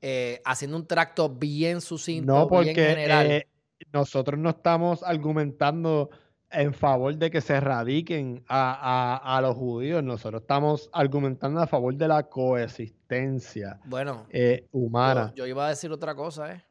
eh, 0.00 0.40
haciendo 0.44 0.76
un 0.76 0.86
tracto 0.86 1.28
bien 1.28 1.80
sucinto, 1.80 2.32
no 2.32 2.48
porque, 2.48 2.72
bien 2.72 2.86
general. 2.86 3.26
Eh, 3.26 3.48
nosotros 3.92 4.38
no 4.38 4.50
estamos 4.50 5.02
argumentando 5.02 6.10
en 6.50 6.72
favor 6.72 7.16
de 7.16 7.30
que 7.30 7.40
se 7.40 7.54
erradiquen 7.54 8.44
a, 8.48 9.38
los 9.42 9.56
judíos, 9.56 10.02
nosotros 10.02 10.42
estamos 10.42 10.88
argumentando 10.92 11.60
a 11.60 11.66
favor 11.66 11.94
de 11.94 12.08
la 12.08 12.22
coexistencia 12.24 13.80
bueno, 13.84 14.26
eh, 14.30 14.66
humana. 14.72 15.32
Yo, 15.34 15.46
iba 15.46 15.66
a 15.66 15.70
decir 15.70 15.90
otra 15.92 16.14
cosa, 16.14 16.52
¿eh? 16.52 16.64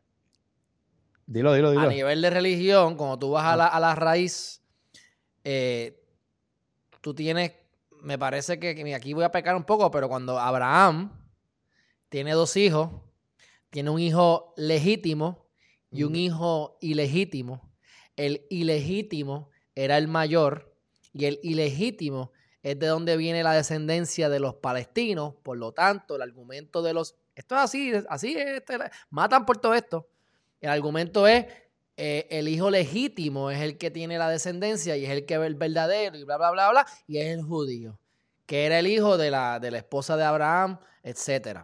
Dilo, 1.26 1.54
dilo, 1.54 1.72
dilo. 1.72 1.84
A 1.84 1.88
nivel 1.88 2.22
de 2.22 2.30
religión, 2.30 2.96
cuando 2.96 3.20
tú 3.20 3.32
vas 3.32 3.46
a 3.46 3.58
la, 3.58 3.68
a 3.68 3.80
la 3.82 3.94
raíz 3.96 4.62
eh, 5.50 6.04
tú 7.00 7.14
tienes, 7.14 7.54
me 8.02 8.20
parece 8.20 8.60
que, 8.60 8.94
aquí 8.94 9.14
voy 9.14 9.24
a 9.24 9.32
pecar 9.32 9.56
un 9.56 9.64
poco, 9.64 9.90
pero 9.90 10.10
cuando 10.10 10.38
Abraham 10.38 11.26
tiene 12.10 12.34
dos 12.34 12.58
hijos, 12.58 12.90
tiene 13.70 13.90
un 13.90 14.02
hijo 14.02 14.54
legítimo 14.58 15.48
y 15.90 16.04
un 16.04 16.18
hijo 16.18 16.78
ilegítimo, 16.82 17.72
el 18.18 18.46
ilegítimo 18.50 19.50
era 19.74 19.98
el 19.98 20.10
mayor 20.10 20.76
y 21.14 21.24
el 21.24 21.40
ilegítimo 21.44 22.34
es 22.62 22.78
de 22.78 22.88
donde 22.88 23.16
viene 23.16 23.42
la 23.42 23.54
descendencia 23.54 24.28
de 24.28 24.42
los 24.42 24.56
palestinos, 24.56 25.36
por 25.44 25.58
lo 25.58 25.72
tanto, 25.72 26.18
el 26.18 26.24
argumento 26.24 26.82
de 26.82 26.94
los... 26.94 27.16
Esto 27.36 27.56
es 27.56 27.62
así, 27.62 27.94
así 28.10 28.36
es, 28.36 28.48
este, 28.48 28.78
matan 29.12 29.46
por 29.46 29.60
todo 29.60 29.76
esto. 29.76 30.10
El 30.60 30.72
argumento 30.72 31.26
es 31.26 31.46
eh, 32.00 32.28
el 32.30 32.48
hijo 32.48 32.70
legítimo 32.70 33.50
es 33.50 33.60
el 33.60 33.80
que 33.80 33.90
tiene 33.90 34.20
la 34.20 34.30
descendencia 34.30 34.96
y 34.96 35.06
es 35.06 35.10
el 35.10 35.26
que 35.26 35.40
ve 35.40 35.48
el 35.48 35.56
verdadero 35.56 36.16
y 36.16 36.24
bla, 36.24 36.38
bla, 36.38 36.52
bla, 36.52 36.70
bla, 36.70 36.86
y 37.08 37.18
es 37.18 37.28
el 37.28 37.42
judío, 37.42 38.00
que 38.46 38.68
era 38.68 38.78
el 38.78 38.86
hijo 38.86 39.18
de 39.18 39.32
la, 39.32 39.60
de 39.60 39.72
la 39.72 39.80
esposa 39.80 40.16
de 40.16 40.24
Abraham, 40.24 40.80
etc. 41.02 41.62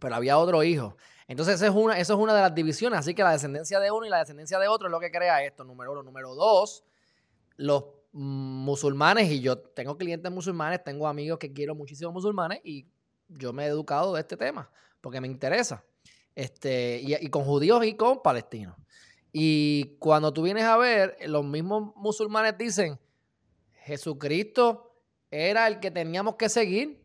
Pero 0.00 0.14
había 0.16 0.38
otro 0.38 0.64
hijo. 0.64 0.96
Entonces, 1.28 1.54
eso 1.54 1.66
es, 1.66 1.70
una, 1.70 1.96
eso 2.00 2.14
es 2.14 2.18
una 2.18 2.34
de 2.34 2.40
las 2.40 2.52
divisiones. 2.52 2.98
Así 2.98 3.14
que 3.14 3.22
la 3.22 3.30
descendencia 3.30 3.78
de 3.78 3.92
uno 3.92 4.04
y 4.04 4.08
la 4.08 4.18
descendencia 4.18 4.58
de 4.58 4.66
otro 4.66 4.88
es 4.88 4.90
lo 4.90 4.98
que 4.98 5.12
crea 5.12 5.44
esto, 5.44 5.62
número 5.62 5.92
uno. 5.92 6.02
Número 6.02 6.34
dos, 6.34 6.82
los 7.56 7.84
musulmanes, 8.10 9.30
y 9.30 9.40
yo 9.40 9.56
tengo 9.56 9.96
clientes 9.96 10.32
musulmanes, 10.32 10.82
tengo 10.82 11.06
amigos 11.06 11.38
que 11.38 11.52
quiero 11.52 11.76
muchísimo 11.76 12.10
musulmanes, 12.10 12.60
y 12.64 12.88
yo 13.28 13.52
me 13.52 13.66
he 13.66 13.68
educado 13.68 14.14
de 14.14 14.20
este 14.22 14.36
tema, 14.36 14.68
porque 15.00 15.20
me 15.20 15.28
interesa. 15.28 15.84
Este, 16.34 17.00
y 17.00 17.28
con 17.28 17.44
judíos 17.44 17.84
y 17.84 17.94
con 17.94 18.20
palestinos. 18.20 18.74
Y 19.32 19.96
cuando 19.98 20.32
tú 20.32 20.42
vienes 20.42 20.64
a 20.64 20.76
ver, 20.76 21.16
los 21.26 21.44
mismos 21.44 21.94
musulmanes 21.96 22.58
dicen, 22.58 22.98
Jesucristo 23.84 24.94
era 25.30 25.66
el 25.68 25.80
que 25.80 25.90
teníamos 25.90 26.36
que 26.36 26.48
seguir. 26.48 27.02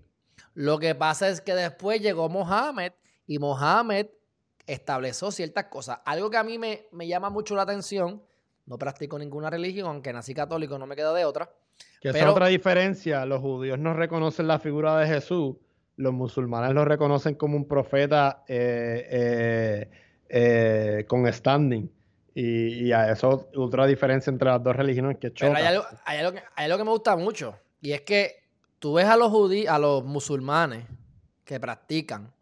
Lo 0.54 0.80
que 0.80 0.96
pasa 0.96 1.30
es 1.30 1.42
que 1.42 1.54
después 1.54 2.02
llegó 2.02 2.30
Mohammed 2.30 2.94
y 3.28 3.40
Mohammed 3.40 4.08
estableció 4.66 5.32
ciertas 5.32 5.66
cosas. 5.66 6.00
Algo 6.06 6.30
que 6.30 6.38
a 6.38 6.44
mí 6.44 6.58
me, 6.58 6.88
me 6.92 7.08
llama 7.08 7.30
mucho 7.30 7.56
la 7.56 7.64
atención, 7.64 8.24
no 8.66 8.78
practico 8.78 9.20
ninguna 9.20 9.50
religión, 9.50 9.88
aunque 9.88 10.12
nací 10.12 10.34
católico, 10.34 10.80
no 10.80 10.88
me 10.88 10.96
quedo 10.96 11.14
de 11.14 11.26
otra. 11.26 11.52
Que 12.02 12.10
es 12.10 12.24
otra 12.24 12.48
diferencia. 12.48 13.26
Los 13.26 13.42
judíos 13.42 13.80
no 13.80 13.94
reconocen 13.94 14.48
la 14.48 14.60
figura 14.60 14.98
de 14.98 15.08
Jesús, 15.08 15.56
los 15.98 16.14
musulmanes 16.14 16.74
lo 16.74 16.86
reconocen 16.86 17.36
como 17.36 17.58
un 17.58 17.68
profeta 17.68 18.44
eh, 18.48 19.08
eh, 19.10 19.90
eh, 20.30 21.06
con 21.08 21.32
standing. 21.32 21.90
Y, 22.38 22.92
a 22.92 23.12
eso 23.12 23.50
otra 23.56 23.88
diferencia 23.88 24.30
entre 24.30 24.50
las 24.50 24.62
dos 24.62 24.76
religiones 24.76 25.18
que 25.18 25.32
choca. 25.32 25.54
Pero 25.54 25.58
hay 25.58 25.74
algo, 25.74 25.86
hay, 26.04 26.18
algo 26.20 26.34
que, 26.34 26.44
hay 26.56 26.66
algo 26.66 26.78
que 26.78 26.84
me 26.84 26.90
gusta 26.92 27.16
mucho, 27.16 27.58
y 27.82 27.94
es 27.94 28.02
que 28.02 28.44
tú 28.80 28.96
ves 28.96 29.06
a 29.06 29.16
los 29.16 29.32
judíos, 29.32 29.74
a 29.74 29.80
los 29.80 30.04
musulmanes 30.04 30.86
que 31.46 31.60
practican 31.60 32.36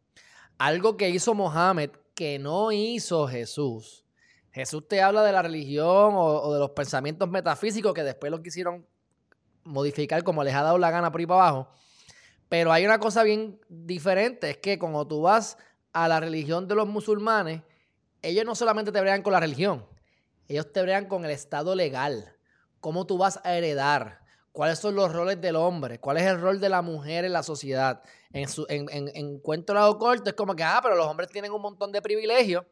algo 0.57 0.97
que 0.97 1.09
hizo 1.09 1.33
Mohammed 1.33 1.91
que 2.15 2.39
no 2.39 2.71
hizo 2.71 3.27
Jesús. 3.27 4.05
Jesús 4.51 4.88
te 4.88 5.01
habla 5.01 5.23
de 5.23 5.31
la 5.31 5.41
religión 5.41 6.13
o, 6.15 6.53
de 6.53 6.59
los 6.59 6.71
pensamientos 6.71 7.29
metafísicos 7.29 7.93
que 7.93 8.03
después 8.03 8.31
lo 8.31 8.41
quisieron 8.41 8.85
modificar 9.63 10.23
como 10.23 10.43
les 10.43 10.53
ha 10.53 10.62
dado 10.62 10.77
la 10.77 10.91
gana 10.91 11.12
por 11.12 11.19
ahí 11.19 11.25
para 11.25 11.41
abajo. 11.41 11.69
Pero 12.50 12.71
hay 12.71 12.85
una 12.85 13.00
cosa 13.00 13.23
bien 13.23 13.59
diferente, 13.67 14.51
es 14.51 14.57
que 14.57 14.77
cuando 14.77 15.07
tú 15.07 15.21
vas 15.21 15.57
a 15.91 16.07
la 16.07 16.19
religión 16.19 16.67
de 16.67 16.75
los 16.75 16.88
musulmanes, 16.88 17.62
ellos 18.23 18.45
no 18.45 18.55
solamente 18.55 18.91
te 18.91 18.99
bregan 18.99 19.21
con 19.21 19.33
la 19.33 19.39
religión, 19.39 19.85
ellos 20.47 20.71
te 20.71 20.81
bregan 20.81 21.05
con 21.05 21.25
el 21.25 21.31
estado 21.31 21.75
legal, 21.75 22.35
cómo 22.79 23.05
tú 23.05 23.17
vas 23.17 23.39
a 23.43 23.55
heredar, 23.55 24.21
cuáles 24.51 24.79
son 24.79 24.95
los 24.95 25.11
roles 25.11 25.39
del 25.41 25.55
hombre, 25.55 25.99
cuál 25.99 26.17
es 26.17 26.23
el 26.23 26.39
rol 26.39 26.59
de 26.59 26.69
la 26.69 26.81
mujer 26.81 27.25
en 27.25 27.33
la 27.33 27.43
sociedad. 27.43 28.01
En, 28.31 28.47
su, 28.47 28.65
lado 29.67 29.97
corto 29.99 30.29
es 30.29 30.35
como 30.35 30.55
que, 30.55 30.63
ah, 30.63 30.79
pero 30.81 30.95
los 30.95 31.05
hombres 31.05 31.29
tienen 31.29 31.51
un 31.51 31.61
montón 31.61 31.91
de 31.91 32.01
privilegios, 32.01 32.65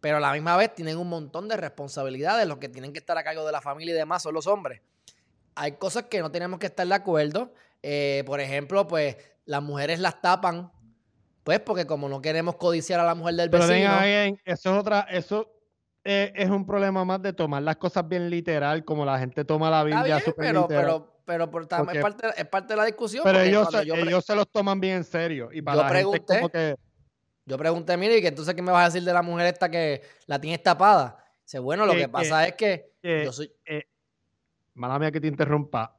pero 0.00 0.16
a 0.16 0.20
la 0.20 0.32
misma 0.32 0.56
vez 0.56 0.74
tienen 0.74 0.96
un 0.96 1.08
montón 1.08 1.48
de 1.48 1.56
responsabilidades. 1.56 2.46
Los 2.46 2.58
que 2.58 2.68
tienen 2.68 2.92
que 2.92 2.98
estar 2.98 3.16
a 3.16 3.22
cargo 3.22 3.44
de 3.46 3.52
la 3.52 3.60
familia 3.60 3.94
y 3.94 3.98
demás 3.98 4.22
son 4.22 4.34
los 4.34 4.46
hombres. 4.46 4.80
Hay 5.54 5.72
cosas 5.72 6.04
que 6.04 6.20
no 6.20 6.30
tenemos 6.30 6.58
que 6.58 6.66
estar 6.66 6.86
de 6.86 6.94
acuerdo. 6.94 7.52
Eh, 7.82 8.22
por 8.26 8.40
ejemplo, 8.40 8.86
pues 8.86 9.16
las 9.44 9.62
mujeres 9.62 10.00
las 10.00 10.20
tapan, 10.20 10.72
pues 11.44 11.60
porque 11.60 11.86
como 11.86 12.08
no 12.08 12.20
queremos 12.20 12.56
codiciar 12.56 13.00
a 13.00 13.04
la 13.04 13.14
mujer 13.14 13.34
del 13.34 13.48
vecino. 13.48 13.68
Pero 13.68 14.00
bien, 14.04 14.40
eso 14.44 14.72
es 14.72 14.78
otra, 14.78 15.06
eso 15.10 15.52
eh, 16.04 16.32
es 16.34 16.50
un 16.50 16.66
problema 16.66 17.04
más 17.04 17.22
de 17.22 17.32
tomar 17.32 17.62
las 17.62 17.76
cosas 17.76 18.08
bien 18.08 18.28
literal, 18.28 18.84
como 18.84 19.04
la 19.04 19.18
gente 19.18 19.44
toma 19.44 19.70
la 19.70 19.84
Biblia 19.84 20.20
super 20.20 20.46
pero, 20.46 20.62
literal. 20.62 21.04
Pero, 21.24 21.50
pero, 21.50 21.66
también 21.68 21.98
es, 21.98 22.02
parte, 22.02 22.28
es, 22.36 22.46
parte, 22.46 22.72
de 22.72 22.76
la 22.76 22.84
discusión. 22.84 23.22
Pero 23.24 23.40
ellos, 23.40 23.68
ellos 23.74 24.24
se 24.24 24.34
los 24.34 24.48
toman 24.48 24.80
bien 24.80 24.96
en 24.96 25.04
serio. 25.04 25.50
Y 25.52 25.62
para 25.62 25.76
yo 25.76 25.82
la 25.84 25.88
pregunté, 25.88 26.36
como 26.36 26.48
que... 26.48 26.76
Yo 27.44 27.58
pregunté, 27.58 27.96
mire, 27.96 28.18
¿y 28.18 28.20
que 28.20 28.28
entonces 28.28 28.54
qué 28.54 28.62
me 28.62 28.70
vas 28.70 28.82
a 28.82 28.84
decir 28.86 29.02
de 29.02 29.12
la 29.12 29.22
mujer 29.22 29.46
esta 29.46 29.68
que 29.68 30.02
la 30.26 30.40
tiene 30.40 30.58
tapada? 30.58 31.24
Dice, 31.44 31.58
bueno, 31.58 31.86
lo 31.86 31.92
que, 31.92 32.08
pasa 32.08 32.46
es 32.46 32.54
que, 32.54 32.92
yo 33.02 33.32
soy... 33.32 33.52
Eh, 33.64 33.84
mala 34.74 34.98
mía 34.98 35.10
que 35.10 35.20
te 35.20 35.28
interrumpa. 35.28 35.96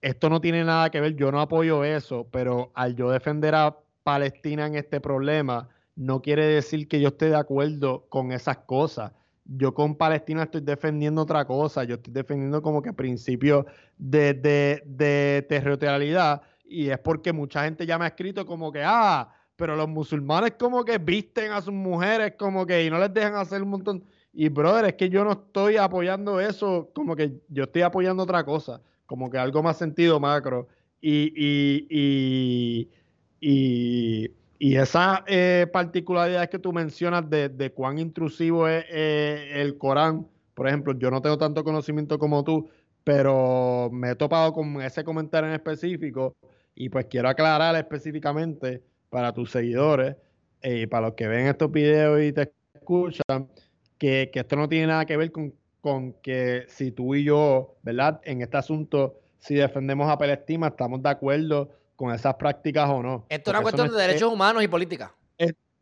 Esto 0.00 0.28
no 0.28 0.40
tiene 0.40 0.64
nada 0.64 0.90
que 0.90 1.00
ver, 1.00 1.14
yo 1.14 1.32
no 1.32 1.40
apoyo 1.40 1.82
eso, 1.82 2.28
pero 2.30 2.70
al 2.74 2.94
yo 2.94 3.10
defender 3.10 3.54
a 3.54 3.76
Palestina 4.04 4.66
en 4.66 4.76
este 4.76 5.00
problema, 5.00 5.68
no 5.96 6.22
quiere 6.22 6.46
decir 6.46 6.86
que 6.86 7.00
yo 7.00 7.08
esté 7.08 7.30
de 7.30 7.36
acuerdo 7.36 8.06
con 8.08 8.30
esas 8.30 8.58
cosas 8.58 9.10
yo 9.44 9.74
con 9.74 9.94
Palestina 9.94 10.44
estoy 10.44 10.62
defendiendo 10.62 11.22
otra 11.22 11.44
cosa, 11.46 11.84
yo 11.84 11.96
estoy 11.96 12.12
defendiendo 12.12 12.62
como 12.62 12.80
que 12.80 12.92
principios 12.92 13.66
de, 13.98 14.34
de, 14.34 15.46
territorialidad 15.48 16.42
y 16.64 16.88
es 16.88 16.98
porque 16.98 17.32
mucha 17.32 17.64
gente 17.64 17.86
ya 17.86 17.98
me 17.98 18.06
ha 18.06 18.08
escrito 18.08 18.46
como 18.46 18.72
que, 18.72 18.82
ah, 18.84 19.32
pero 19.56 19.76
los 19.76 19.88
musulmanes 19.88 20.54
como 20.58 20.84
que 20.84 20.98
visten 20.98 21.52
a 21.52 21.60
sus 21.60 21.74
mujeres 21.74 22.34
como 22.38 22.66
que 22.66 22.84
y 22.84 22.90
no 22.90 22.98
les 22.98 23.12
dejan 23.12 23.36
hacer 23.36 23.62
un 23.62 23.70
montón. 23.70 24.04
Y 24.32 24.48
brother, 24.48 24.86
es 24.86 24.94
que 24.94 25.08
yo 25.10 25.24
no 25.24 25.32
estoy 25.32 25.76
apoyando 25.76 26.40
eso, 26.40 26.90
como 26.92 27.14
que 27.14 27.40
yo 27.48 27.64
estoy 27.64 27.82
apoyando 27.82 28.24
otra 28.24 28.44
cosa, 28.44 28.80
como 29.06 29.30
que 29.30 29.38
algo 29.38 29.62
más 29.62 29.78
sentido 29.78 30.18
macro. 30.18 30.66
Y, 31.00 31.32
y, 31.36 31.86
y, 31.90 32.90
y 33.46 34.30
y 34.58 34.76
esa 34.76 35.24
eh, 35.26 35.66
particularidad 35.72 36.48
que 36.48 36.58
tú 36.58 36.72
mencionas 36.72 37.28
de, 37.28 37.72
cuán 37.74 37.98
intrusivo 37.98 38.66
es 38.66 38.84
eh, 38.88 39.50
el 39.56 39.76
Corán, 39.76 40.26
por 40.54 40.68
ejemplo, 40.68 40.96
yo 40.98 41.10
no 41.10 41.20
tengo 41.20 41.36
tanto 41.36 41.64
conocimiento 41.64 42.18
como 42.18 42.44
tú, 42.44 42.70
pero 43.04 43.90
me 43.92 44.12
he 44.12 44.14
topado 44.14 44.52
con 44.52 44.80
ese 44.80 45.04
comentario 45.04 45.50
en 45.50 45.56
específico 45.56 46.34
y 46.74 46.88
pues 46.88 47.04
quiero 47.10 47.28
aclarar 47.28 47.76
específicamente 47.76 48.82
para 49.10 49.34
tus 49.34 49.50
seguidores 49.50 50.16
eh, 50.62 50.82
y 50.82 50.86
para 50.86 51.08
los 51.08 51.14
que 51.14 51.28
ven 51.28 51.46
estos 51.46 51.70
videos 51.70 52.22
y 52.22 52.32
te 52.32 52.52
escuchan, 52.74 53.48
que, 53.98 54.30
que 54.32 54.40
esto 54.40 54.56
no 54.56 54.66
tiene 54.66 54.86
nada 54.86 55.04
que 55.04 55.16
ver 55.16 55.30
con, 55.30 55.52
con, 55.80 56.14
que 56.22 56.64
si 56.68 56.90
tú 56.90 57.14
y 57.14 57.24
yo, 57.24 57.76
¿verdad? 57.82 58.20
En 58.24 58.40
este 58.40 58.56
asunto, 58.56 59.20
si 59.40 59.56
defendemos 59.56 60.08
a 60.08 60.16
Palestina, 60.16 60.68
estamos 60.68 61.02
de 61.02 61.10
acuerdo 61.10 61.70
con 61.96 62.12
esas 62.12 62.34
prácticas 62.34 62.88
o 62.88 63.02
no. 63.02 63.26
Esto 63.28 63.50
es 63.50 63.54
una 63.54 63.62
cuestión 63.62 63.90
de 63.90 63.96
derechos 63.96 64.32
humanos 64.32 64.62
y 64.62 64.68
política. 64.68 65.14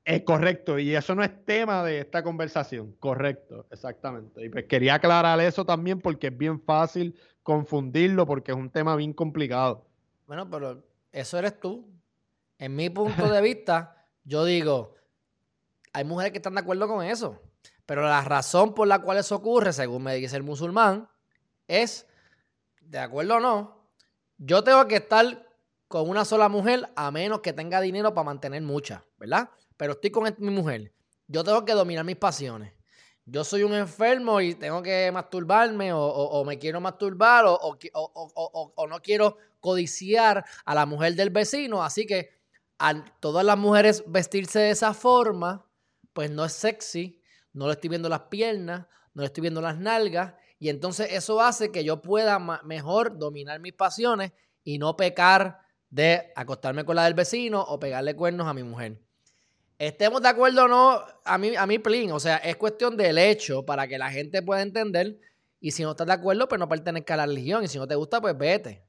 Es, 0.04 0.22
correcto, 0.24 0.80
y 0.80 0.96
eso 0.96 1.14
no 1.14 1.22
es 1.22 1.44
tema 1.44 1.84
de 1.84 2.00
esta 2.00 2.24
conversación. 2.24 2.92
Correcto, 2.98 3.66
exactamente. 3.70 4.44
Y 4.44 4.48
pues 4.48 4.64
quería 4.64 4.94
aclarar 4.94 5.38
eso 5.40 5.64
también 5.64 6.00
porque 6.00 6.26
es 6.26 6.36
bien 6.36 6.60
fácil 6.60 7.16
confundirlo 7.44 8.26
porque 8.26 8.50
es 8.50 8.56
un 8.58 8.68
tema 8.68 8.96
bien 8.96 9.12
complicado. 9.12 9.86
Bueno, 10.26 10.50
pero 10.50 10.82
eso 11.12 11.38
eres 11.38 11.60
tú. 11.60 11.88
En 12.58 12.74
mi 12.74 12.90
punto 12.90 13.30
de 13.30 13.40
vista, 13.42 14.04
yo 14.24 14.44
digo, 14.44 14.96
hay 15.92 16.02
mujeres 16.02 16.32
que 16.32 16.38
están 16.38 16.54
de 16.54 16.60
acuerdo 16.62 16.88
con 16.88 17.04
eso, 17.04 17.40
pero 17.86 18.02
la 18.02 18.22
razón 18.22 18.74
por 18.74 18.88
la 18.88 19.00
cual 19.00 19.18
eso 19.18 19.36
ocurre, 19.36 19.72
según 19.72 20.02
me 20.02 20.16
dice 20.16 20.36
el 20.36 20.42
musulmán, 20.42 21.08
es, 21.68 22.08
de 22.80 22.98
acuerdo 22.98 23.36
o 23.36 23.40
no, 23.40 23.86
yo 24.38 24.64
tengo 24.64 24.86
que 24.88 24.96
estar 24.96 25.46
con 25.92 26.08
una 26.08 26.24
sola 26.24 26.48
mujer 26.48 26.90
a 26.96 27.10
menos 27.10 27.40
que 27.40 27.52
tenga 27.52 27.78
dinero 27.78 28.14
para 28.14 28.24
mantener 28.24 28.62
muchas, 28.62 29.02
¿verdad? 29.18 29.50
Pero 29.76 29.92
estoy 29.92 30.10
con 30.10 30.34
mi 30.38 30.48
mujer. 30.48 30.90
Yo 31.28 31.44
tengo 31.44 31.66
que 31.66 31.74
dominar 31.74 32.02
mis 32.02 32.16
pasiones. 32.16 32.72
Yo 33.26 33.44
soy 33.44 33.62
un 33.62 33.74
enfermo 33.74 34.40
y 34.40 34.54
tengo 34.54 34.82
que 34.82 35.10
masturbarme 35.12 35.90
o, 35.92 36.44
me 36.46 36.58
quiero 36.58 36.80
masturbar 36.80 37.44
o, 37.44 37.58
o, 37.92 38.86
no 38.88 39.02
quiero 39.02 39.36
codiciar 39.60 40.42
a 40.64 40.74
la 40.74 40.86
mujer 40.86 41.14
del 41.14 41.28
vecino. 41.28 41.84
Así 41.84 42.06
que 42.06 42.30
a 42.78 43.04
todas 43.20 43.44
las 43.44 43.58
mujeres 43.58 44.02
vestirse 44.06 44.60
de 44.60 44.70
esa 44.70 44.94
forma, 44.94 45.66
pues 46.14 46.30
no 46.30 46.42
es 46.46 46.54
sexy, 46.54 47.20
no 47.52 47.66
le 47.66 47.74
estoy 47.74 47.90
viendo 47.90 48.08
las 48.08 48.22
piernas, 48.30 48.86
no 49.12 49.20
le 49.20 49.26
estoy 49.26 49.42
viendo 49.42 49.60
las 49.60 49.76
nalgas. 49.76 50.32
Y 50.58 50.70
entonces 50.70 51.08
eso 51.10 51.42
hace 51.42 51.70
que 51.70 51.84
yo 51.84 52.00
pueda 52.00 52.38
mejor 52.64 53.18
dominar 53.18 53.60
mis 53.60 53.74
pasiones 53.74 54.32
y 54.64 54.78
no 54.78 54.96
pecar 54.96 55.60
de 55.92 56.32
acostarme 56.34 56.86
con 56.86 56.96
la 56.96 57.04
del 57.04 57.12
vecino 57.12 57.60
o 57.60 57.78
pegarle 57.78 58.16
cuernos 58.16 58.48
a 58.48 58.54
mi 58.54 58.62
mujer. 58.62 58.98
Estemos 59.78 60.22
de 60.22 60.28
acuerdo 60.28 60.64
o 60.64 60.68
no, 60.68 61.02
a 61.22 61.38
mí, 61.38 61.54
a 61.54 61.66
mí, 61.66 61.78
plin, 61.78 62.12
o 62.12 62.18
sea, 62.18 62.38
es 62.38 62.56
cuestión 62.56 62.96
del 62.96 63.18
hecho 63.18 63.64
para 63.66 63.86
que 63.86 63.98
la 63.98 64.10
gente 64.10 64.40
pueda 64.40 64.62
entender. 64.62 65.18
Y 65.60 65.70
si 65.70 65.82
no 65.82 65.90
estás 65.90 66.06
de 66.06 66.14
acuerdo, 66.14 66.48
pues 66.48 66.58
no 66.58 66.66
pertenezca 66.66 67.14
a 67.14 67.18
la 67.18 67.26
religión. 67.26 67.62
Y 67.62 67.68
si 67.68 67.78
no 67.78 67.86
te 67.86 67.94
gusta, 67.94 68.22
pues 68.22 68.36
vete. 68.36 68.82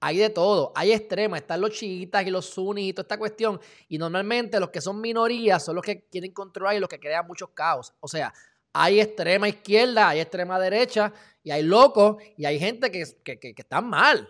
Hay 0.00 0.18
de 0.18 0.28
todo, 0.28 0.72
hay 0.74 0.92
extremas, 0.92 1.40
están 1.40 1.60
los 1.60 1.70
chiitas 1.70 2.26
y 2.26 2.30
los 2.30 2.46
sunnis 2.46 2.90
y 2.90 2.92
toda 2.92 3.04
esta 3.04 3.18
cuestión. 3.18 3.58
Y 3.88 3.96
normalmente 3.96 4.60
los 4.60 4.68
que 4.68 4.82
son 4.82 5.00
minorías 5.00 5.64
son 5.64 5.76
los 5.76 5.84
que 5.84 6.06
quieren 6.08 6.32
controlar 6.32 6.76
y 6.76 6.80
los 6.80 6.88
que 6.88 7.00
crean 7.00 7.26
muchos 7.26 7.50
caos. 7.50 7.94
O 8.00 8.08
sea, 8.08 8.32
hay 8.72 9.00
extrema 9.00 9.48
izquierda, 9.48 10.10
hay 10.10 10.20
extrema 10.20 10.58
derecha, 10.58 11.12
y 11.42 11.50
hay 11.52 11.62
locos, 11.62 12.22
y 12.36 12.44
hay 12.44 12.58
gente 12.58 12.90
que, 12.90 13.04
que, 13.24 13.38
que 13.38 13.54
están 13.56 13.88
mal. 13.88 14.28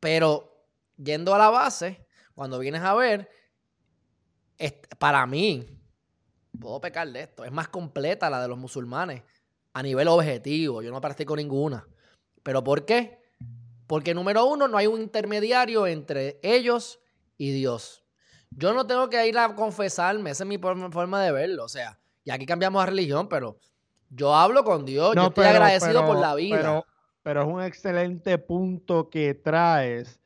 Pero 0.00 0.47
yendo 0.98 1.34
a 1.34 1.38
la 1.38 1.50
base, 1.50 2.06
cuando 2.34 2.58
vienes 2.58 2.82
a 2.82 2.94
ver, 2.94 3.30
para 4.98 5.26
mí, 5.26 5.66
puedo 6.60 6.80
pecar 6.80 7.08
de 7.08 7.22
esto, 7.22 7.44
es 7.44 7.52
más 7.52 7.68
completa 7.68 8.28
la 8.28 8.42
de 8.42 8.48
los 8.48 8.58
musulmanes 8.58 9.22
a 9.72 9.82
nivel 9.82 10.08
objetivo. 10.08 10.82
Yo 10.82 10.90
no 10.90 11.00
practico 11.00 11.36
ninguna. 11.36 11.86
¿Pero 12.42 12.62
por 12.62 12.84
qué? 12.84 13.18
Porque 13.86 14.14
número 14.14 14.44
uno, 14.44 14.68
no 14.68 14.76
hay 14.76 14.86
un 14.86 15.00
intermediario 15.00 15.86
entre 15.86 16.38
ellos 16.42 17.00
y 17.36 17.52
Dios. 17.52 18.04
Yo 18.50 18.72
no 18.74 18.86
tengo 18.86 19.08
que 19.08 19.26
ir 19.26 19.38
a 19.38 19.54
confesarme, 19.54 20.30
esa 20.30 20.44
es 20.44 20.48
mi 20.48 20.58
forma 20.58 21.22
de 21.22 21.32
verlo. 21.32 21.64
O 21.64 21.68
sea, 21.68 21.98
y 22.24 22.30
aquí 22.30 22.44
cambiamos 22.44 22.82
a 22.82 22.86
religión, 22.86 23.28
pero 23.28 23.58
yo 24.10 24.34
hablo 24.34 24.64
con 24.64 24.84
Dios, 24.84 25.14
yo 25.14 25.26
estoy 25.26 25.46
agradecido 25.46 26.06
por 26.06 26.18
la 26.18 26.34
vida. 26.34 26.56
Pero, 26.56 26.86
pero, 27.22 27.42
es 27.42 27.48
un 27.48 27.62
excelente 27.62 28.38
punto 28.38 29.08
que 29.10 29.34
traes 29.34 30.20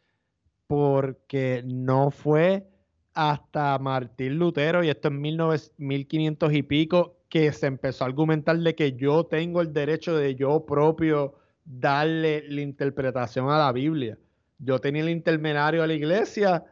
porque 0.73 1.63
no 1.67 2.11
fue 2.11 2.67
hasta 3.13 3.79
Martín 3.79 4.39
Lutero, 4.39 4.83
y 4.83 4.89
esto 4.89 5.09
en 5.09 5.21
1500 5.21 6.51
y 6.55 6.63
pico, 6.63 7.19
que 7.29 7.53
se 7.53 7.67
empezó 7.67 8.05
a 8.05 8.07
argumentar 8.07 8.57
de 8.57 8.75
que 8.75 8.93
yo 8.93 9.25
tengo 9.25 9.61
el 9.61 9.75
derecho 9.75 10.17
de 10.17 10.35
yo 10.35 10.65
propio 10.65 11.35
darle 11.67 12.49
la 12.49 12.63
interpretación 12.63 13.51
a 13.51 13.59
la 13.59 13.71
Biblia. 13.71 14.17
Yo 14.61 14.79
tenía 14.79 15.03
el 15.03 15.11
intermediario 15.11 15.83
a 15.83 15.87
la 15.87 15.93
iglesia 15.93 16.65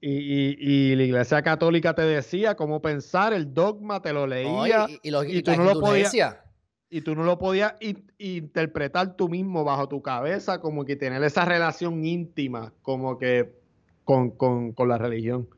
Y, 0.00 0.96
la 0.96 1.02
iglesia 1.02 1.42
católica 1.42 1.94
te 1.94 2.02
decía 2.02 2.54
cómo 2.54 2.80
pensar, 2.80 3.34
el 3.34 3.52
dogma 3.52 4.00
te 4.00 4.14
lo 4.14 4.26
leía. 4.26 4.86
y, 5.02 5.42
tú 5.42 5.50
no 5.58 5.64
lo 5.64 5.78
podías, 5.78 6.38
y 6.92 7.00
tú 7.00 7.14
no 7.14 7.22
lo 7.22 7.38
podías 7.38 7.72
interpretar 8.18 9.16
tú 9.16 9.30
mismo 9.30 9.64
bajo 9.64 9.88
tu 9.88 10.02
cabeza, 10.02 10.60
como 10.60 10.84
que 10.84 10.94
tener 10.94 11.24
esa 11.24 11.46
relación 11.46 12.04
íntima, 12.04 12.74
como 12.82 13.16
que 13.16 13.50
con, 14.04 14.74
la 14.76 14.98
religión. 14.98 15.48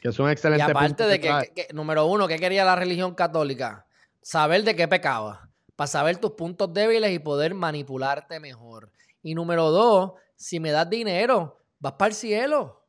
Que 0.00 0.10
es 0.10 0.18
un 0.20 0.30
excelente 0.30 0.64
Y 0.64 0.70
aparte 0.70 1.02
de 1.08 1.18
que, 1.18 1.66
número 1.74 2.06
uno, 2.06 2.28
¿qué 2.28 2.38
quería 2.38 2.64
la 2.64 2.76
religión 2.76 3.16
católica? 3.16 3.84
Saber 4.22 4.62
de 4.62 4.76
qué 4.76 4.86
pecaba, 4.86 5.50
para 5.74 5.88
saber 5.88 6.18
tus 6.18 6.30
puntos 6.32 6.72
débiles 6.72 7.10
y 7.10 7.18
poder 7.18 7.54
manipularte 7.54 8.38
mejor. 8.38 8.92
Y 9.24 9.34
número 9.34 9.72
dos, 9.72 10.12
si 10.36 10.60
me 10.60 10.70
das 10.70 10.88
dinero, 10.88 11.64
vas 11.80 11.94
para 11.94 12.10
el 12.10 12.14
cielo. 12.14 12.86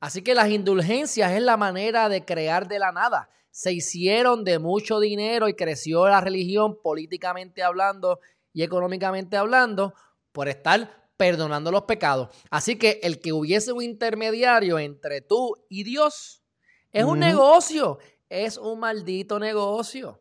Así 0.00 0.22
que 0.22 0.34
las 0.34 0.48
indulgencias 0.48 1.32
es 1.32 1.42
la 1.42 1.58
manera 1.58 2.08
de 2.08 2.24
crear 2.24 2.68
de 2.68 2.78
la 2.78 2.90
nada. 2.90 3.28
Se 3.54 3.72
hicieron 3.72 4.42
de 4.42 4.58
mucho 4.58 4.98
dinero 4.98 5.48
y 5.48 5.54
creció 5.54 6.08
la 6.08 6.20
religión 6.20 6.76
políticamente 6.82 7.62
hablando 7.62 8.18
y 8.52 8.64
económicamente 8.64 9.36
hablando 9.36 9.94
por 10.32 10.48
estar 10.48 11.08
perdonando 11.16 11.70
los 11.70 11.82
pecados. 11.82 12.30
Así 12.50 12.74
que 12.74 12.98
el 13.04 13.20
que 13.20 13.32
hubiese 13.32 13.70
un 13.70 13.84
intermediario 13.84 14.80
entre 14.80 15.20
tú 15.20 15.54
y 15.68 15.84
Dios 15.84 16.42
es 16.90 17.04
un 17.04 17.20
negocio, 17.20 18.00
es 18.28 18.58
un 18.58 18.80
maldito 18.80 19.38
negocio. 19.38 20.20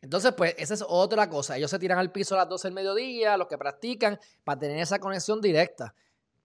Entonces, 0.00 0.32
pues, 0.32 0.54
esa 0.56 0.72
es 0.72 0.82
otra 0.88 1.28
cosa. 1.28 1.58
Ellos 1.58 1.70
se 1.70 1.78
tiran 1.78 1.98
al 1.98 2.10
piso 2.10 2.34
a 2.34 2.38
las 2.38 2.48
12 2.48 2.68
del 2.68 2.74
mediodía, 2.74 3.36
los 3.36 3.46
que 3.46 3.58
practican, 3.58 4.18
para 4.42 4.58
tener 4.58 4.78
esa 4.78 4.98
conexión 4.98 5.42
directa. 5.42 5.94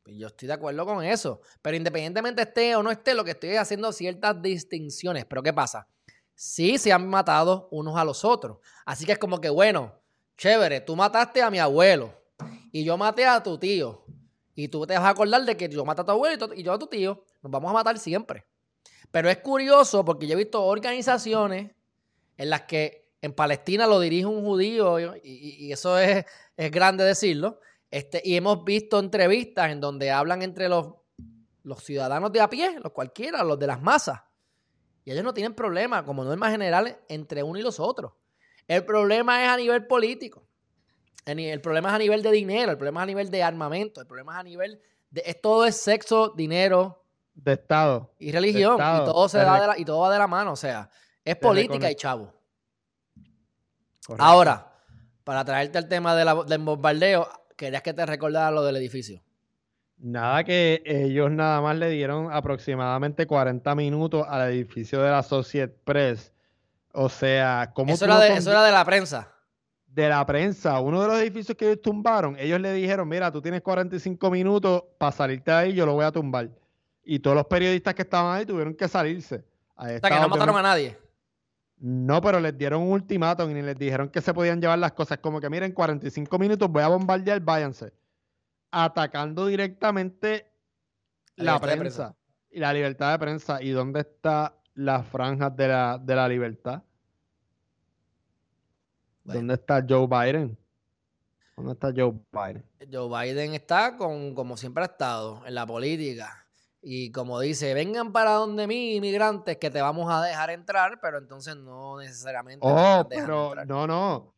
Pues 0.03 0.17
yo 0.17 0.27
estoy 0.27 0.49
de 0.49 0.53
acuerdo 0.55 0.85
con 0.85 1.01
eso. 1.01 1.39
Pero 1.61 1.77
independientemente 1.77 2.41
esté 2.41 2.75
o 2.75 2.83
no 2.83 2.91
esté, 2.91 3.13
lo 3.13 3.23
que 3.23 3.31
estoy 3.31 3.55
haciendo 3.55 3.93
ciertas 3.93 4.41
distinciones. 4.41 5.23
Pero 5.23 5.41
¿qué 5.41 5.53
pasa? 5.53 5.87
Sí 6.35 6.77
se 6.77 6.91
han 6.91 7.07
matado 7.07 7.67
unos 7.71 7.97
a 7.97 8.03
los 8.03 8.25
otros. 8.25 8.57
Así 8.85 9.05
que 9.05 9.13
es 9.13 9.17
como 9.17 9.39
que, 9.39 9.49
bueno, 9.49 9.93
chévere, 10.37 10.81
tú 10.81 10.95
mataste 10.95 11.41
a 11.41 11.49
mi 11.49 11.59
abuelo 11.59 12.13
y 12.71 12.83
yo 12.83 12.97
maté 12.97 13.25
a 13.25 13.41
tu 13.41 13.57
tío. 13.57 14.05
Y 14.53 14.67
tú 14.67 14.85
te 14.85 14.93
vas 14.93 15.03
a 15.03 15.09
acordar 15.09 15.43
de 15.43 15.57
que 15.57 15.67
yo 15.69 15.83
maté 15.85 16.01
a 16.01 16.05
tu 16.05 16.11
abuelo 16.11 16.53
y 16.53 16.63
yo 16.63 16.73
a 16.73 16.79
tu 16.79 16.87
tío. 16.87 17.23
Nos 17.41 17.51
vamos 17.51 17.71
a 17.71 17.73
matar 17.73 17.97
siempre. 17.97 18.45
Pero 19.11 19.29
es 19.29 19.37
curioso 19.37 20.03
porque 20.03 20.27
yo 20.27 20.33
he 20.33 20.37
visto 20.37 20.63
organizaciones 20.63 21.71
en 22.37 22.49
las 22.49 22.63
que 22.63 23.05
en 23.21 23.33
Palestina 23.33 23.87
lo 23.87 23.99
dirige 23.99 24.25
un 24.25 24.43
judío 24.43 25.15
y, 25.23 25.71
eso 25.71 25.97
es, 25.97 26.25
es, 26.57 26.71
grande 26.71 27.03
decirlo. 27.03 27.59
Este, 27.89 28.21
y 28.23 28.35
hemos 28.35 28.63
visto 28.63 28.99
entrevistas 28.99 29.71
en 29.71 29.79
donde 29.79 30.11
hablan 30.11 30.41
entre 30.41 30.69
los, 30.69 30.95
los 31.63 31.83
ciudadanos 31.83 32.31
de 32.31 32.41
a 32.41 32.49
pie, 32.49 32.79
los 32.81 32.91
cualquiera, 32.91 33.43
los 33.43 33.57
de 33.57 33.67
las 33.67 33.81
masas. 33.81 34.21
Y 35.05 35.11
ellos 35.11 35.23
no 35.23 35.33
tienen 35.33 35.53
problema, 35.53 36.03
como 36.03 36.23
norma 36.23 36.49
general, 36.49 36.99
entre 37.07 37.43
uno 37.43 37.59
y 37.59 37.61
los 37.61 37.79
otros. 37.79 38.13
El 38.67 38.83
problema 38.83 39.43
es 39.43 39.49
a 39.49 39.57
nivel 39.57 39.85
político. 39.85 40.43
El 41.25 41.61
problema 41.61 41.89
es 41.89 41.95
a 41.95 41.99
nivel 41.99 42.23
de 42.23 42.31
dinero, 42.31 42.71
el 42.71 42.77
problema 42.77 43.01
es 43.01 43.03
a 43.03 43.07
nivel 43.07 43.29
de 43.29 43.43
armamento, 43.43 44.01
el 44.01 44.07
problema 44.07 44.33
es 44.33 44.39
a 44.39 44.43
nivel 44.43 44.81
de... 45.11 45.23
Es, 45.25 45.39
todo 45.41 45.65
es 45.65 45.77
sexo, 45.77 46.33
dinero. 46.35 47.03
De 47.35 47.53
Estado. 47.53 48.13
Y 48.19 48.31
religión. 48.31 48.75
y 48.75 49.05
todo 49.05 49.29
se 49.29 49.37
da 49.37 49.77
y 49.77 49.85
todo 49.85 49.99
va 49.99 50.11
de 50.11 50.19
la 50.19 50.27
mano. 50.27 50.53
O 50.53 50.55
sea, 50.55 50.89
es 51.23 51.35
política 51.35 51.89
y 51.89 51.95
chavo. 51.95 52.33
Ahora, 54.17 54.71
para 55.23 55.43
traerte 55.45 55.77
el 55.77 55.87
tema 55.87 56.15
del 56.15 56.59
bombardeo, 56.59 57.27
querías 57.55 57.81
que 57.81 57.93
te 57.93 58.05
recordara 58.05 58.51
lo 58.51 58.63
del 58.63 58.75
edificio. 58.77 59.21
Nada, 59.97 60.43
que 60.43 60.83
ellos 60.85 61.31
nada 61.31 61.61
más 61.61 61.77
le 61.77 61.89
dieron 61.89 62.31
aproximadamente 62.31 63.25
40 63.25 63.75
minutos 63.75 64.25
al 64.27 64.51
edificio 64.51 65.01
de 65.01 65.09
la 65.09 65.19
Associate 65.19 65.73
Press. 65.83 66.33
O 66.91 67.09
sea, 67.09 67.71
¿cómo 67.73 67.93
eso, 67.93 68.05
era 68.05 68.19
de, 68.19 68.33
eso 68.35 68.51
era 68.51 68.63
de 68.63 68.71
la 68.71 68.85
prensa. 68.85 69.31
De 69.87 70.07
la 70.09 70.25
prensa. 70.25 70.79
Uno 70.79 71.01
de 71.01 71.07
los 71.07 71.19
edificios 71.19 71.57
que 71.57 71.65
ellos 71.65 71.81
tumbaron, 71.81 72.37
ellos 72.39 72.59
le 72.59 72.73
dijeron, 72.73 73.07
mira, 73.07 73.31
tú 73.31 73.41
tienes 73.41 73.61
45 73.61 74.29
minutos 74.31 74.83
para 74.97 75.11
salirte 75.11 75.51
de 75.51 75.57
ahí, 75.57 75.73
yo 75.73 75.85
lo 75.85 75.93
voy 75.93 76.05
a 76.05 76.11
tumbar. 76.11 76.49
Y 77.03 77.19
todos 77.19 77.35
los 77.35 77.45
periodistas 77.45 77.93
que 77.93 78.01
estaban 78.01 78.35
ahí 78.35 78.45
tuvieron 78.45 78.75
que 78.75 78.87
salirse. 78.87 79.43
o 79.75 79.85
sea, 79.85 79.99
que 79.99 80.19
no 80.19 80.29
mataron 80.29 80.57
a 80.57 80.61
nadie. 80.61 80.97
No, 81.77 82.21
pero 82.21 82.39
les 82.39 82.57
dieron 82.57 82.81
un 82.81 82.93
ultimátum 82.93 83.49
y 83.51 83.61
les 83.61 83.77
dijeron 83.77 84.09
que 84.09 84.21
se 84.21 84.33
podían 84.33 84.61
llevar 84.61 84.79
las 84.79 84.93
cosas. 84.93 85.17
Como 85.19 85.41
que, 85.41 85.49
miren, 85.49 85.71
45 85.71 86.39
minutos 86.39 86.69
voy 86.69 86.83
a 86.83 86.87
bombardear, 86.87 87.39
váyanse. 87.41 87.91
Atacando 88.77 89.45
directamente 89.45 90.51
la, 91.35 91.59
prensa, 91.59 92.15
y 92.51 92.59
la 92.59 92.73
libertad 92.73 93.13
de 93.13 93.19
prensa. 93.19 93.61
¿Y 93.61 93.69
dónde 93.69 94.01
está 94.01 94.53
las 94.73 95.07
franjas 95.07 95.55
de 95.55 95.67
la, 95.67 95.97
de 95.97 96.15
la 96.15 96.27
libertad? 96.27 96.83
¿Dónde 99.23 99.53
está 99.53 99.83
Joe 99.87 100.07
Biden? 100.07 100.57
¿Dónde 101.55 101.71
está 101.71 101.93
Joe 101.95 102.13
Biden? 102.31 102.65
Joe 102.91 103.07
Biden 103.07 103.53
está 103.53 103.95
con, 103.95 104.35
como 104.35 104.57
siempre 104.57 104.83
ha 104.83 104.87
estado, 104.87 105.41
en 105.45 105.55
la 105.55 105.65
política 105.65 106.45
y 106.87 107.11
como 107.11 107.39
dice, 107.39 107.73
vengan 107.73 108.11
para 108.11 108.33
donde 108.33 108.67
mí, 108.67 108.95
inmigrantes, 108.95 109.57
que 109.57 109.71
te 109.71 109.81
vamos 109.81 110.07
a 110.13 110.21
dejar 110.21 110.51
entrar, 110.51 110.99
pero 111.01 111.17
entonces 111.17 111.55
no 111.55 111.97
necesariamente. 111.97 112.59
Oh, 112.61 113.07
pero 113.09 113.55
no, 113.65 113.87
no. 113.87 114.34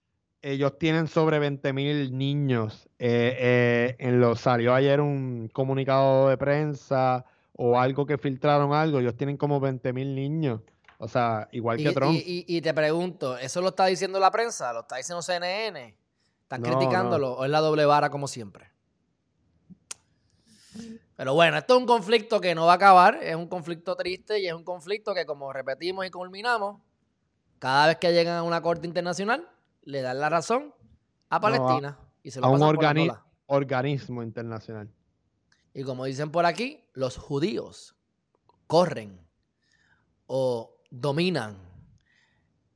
Ellos 0.47 0.79
tienen 0.79 1.10
sobre 1.10 1.39
20 1.39 1.73
mil 1.73 2.17
niños. 2.17 2.88
Eh, 2.99 3.36
eh, 3.38 3.95
en 3.99 4.21
lo, 4.21 4.33
salió 4.38 4.73
ayer 4.73 5.01
un 5.01 5.49
comunicado 5.51 6.29
de 6.29 6.38
prensa 6.38 7.25
o 7.51 7.77
algo 7.77 8.05
que 8.05 8.17
filtraron 8.17 8.71
algo. 8.71 8.99
Ellos 8.99 9.17
tienen 9.17 9.36
como 9.36 9.60
20 9.60 9.91
mil 9.91 10.15
niños. 10.15 10.62
O 10.99 11.10
sea, 11.10 11.49
igual 11.51 11.75
que 11.79 11.91
Trump. 11.91 12.17
Y, 12.23 12.62
te 12.62 12.73
pregunto, 12.73 13.38
¿eso 13.38 13.60
lo 13.60 13.69
está 13.69 13.88
diciendo 13.88 14.21
la 14.21 14.31
prensa? 14.31 14.71
¿Lo 14.71 14.81
está 14.81 14.95
diciendo 14.95 15.21
CNN? 15.21 15.97
¿Están 16.43 16.62
criticándolo 16.62 17.33
o 17.33 17.43
es 17.43 17.51
la 17.51 17.60
doble 17.60 17.86
vara 17.86 18.10
como 18.10 18.29
siempre? 18.29 18.71
Pero 21.17 21.33
bueno, 21.33 21.57
esto 21.57 21.73
es 21.75 21.81
un 21.81 21.88
conflicto 21.88 22.39
que 22.39 22.55
no 22.55 22.65
va 22.65 22.71
a 22.71 22.75
acabar, 22.75 23.19
es 23.21 23.36
un 23.36 23.49
conflicto 23.49 23.97
triste 23.97 24.39
y 24.39 24.47
es 24.47 24.53
un 24.53 24.63
conflicto 24.63 25.13
que 25.13 25.25
como 25.25 25.51
repetimos 25.51 26.05
y 26.05 26.10
culminamos, 26.10 26.79
cada 27.60 27.88
vez 27.88 27.97
que 27.97 28.13
llegan 28.13 28.38
a 28.38 28.43
una 28.43 28.62
corte 28.62 28.88
internacional, 28.88 29.45
le 29.88 30.02
dan 30.02 30.19
la 30.19 30.28
razón 30.28 30.76
a 31.30 31.39
Palestina 31.39 31.97
y 32.21 32.32
se 32.32 32.41
lo 32.41 32.47
a 32.47 32.50
un 32.50 32.62
organismo 33.47 34.21
internacional. 34.21 34.93
Y 35.73 35.84
como 35.84 36.04
dicen 36.04 36.30
por 36.30 36.45
aquí, 36.45 36.84
los 36.93 37.15
judíos 37.15 37.95
corren 38.67 39.26
o 40.26 40.76
dominan 40.89 41.58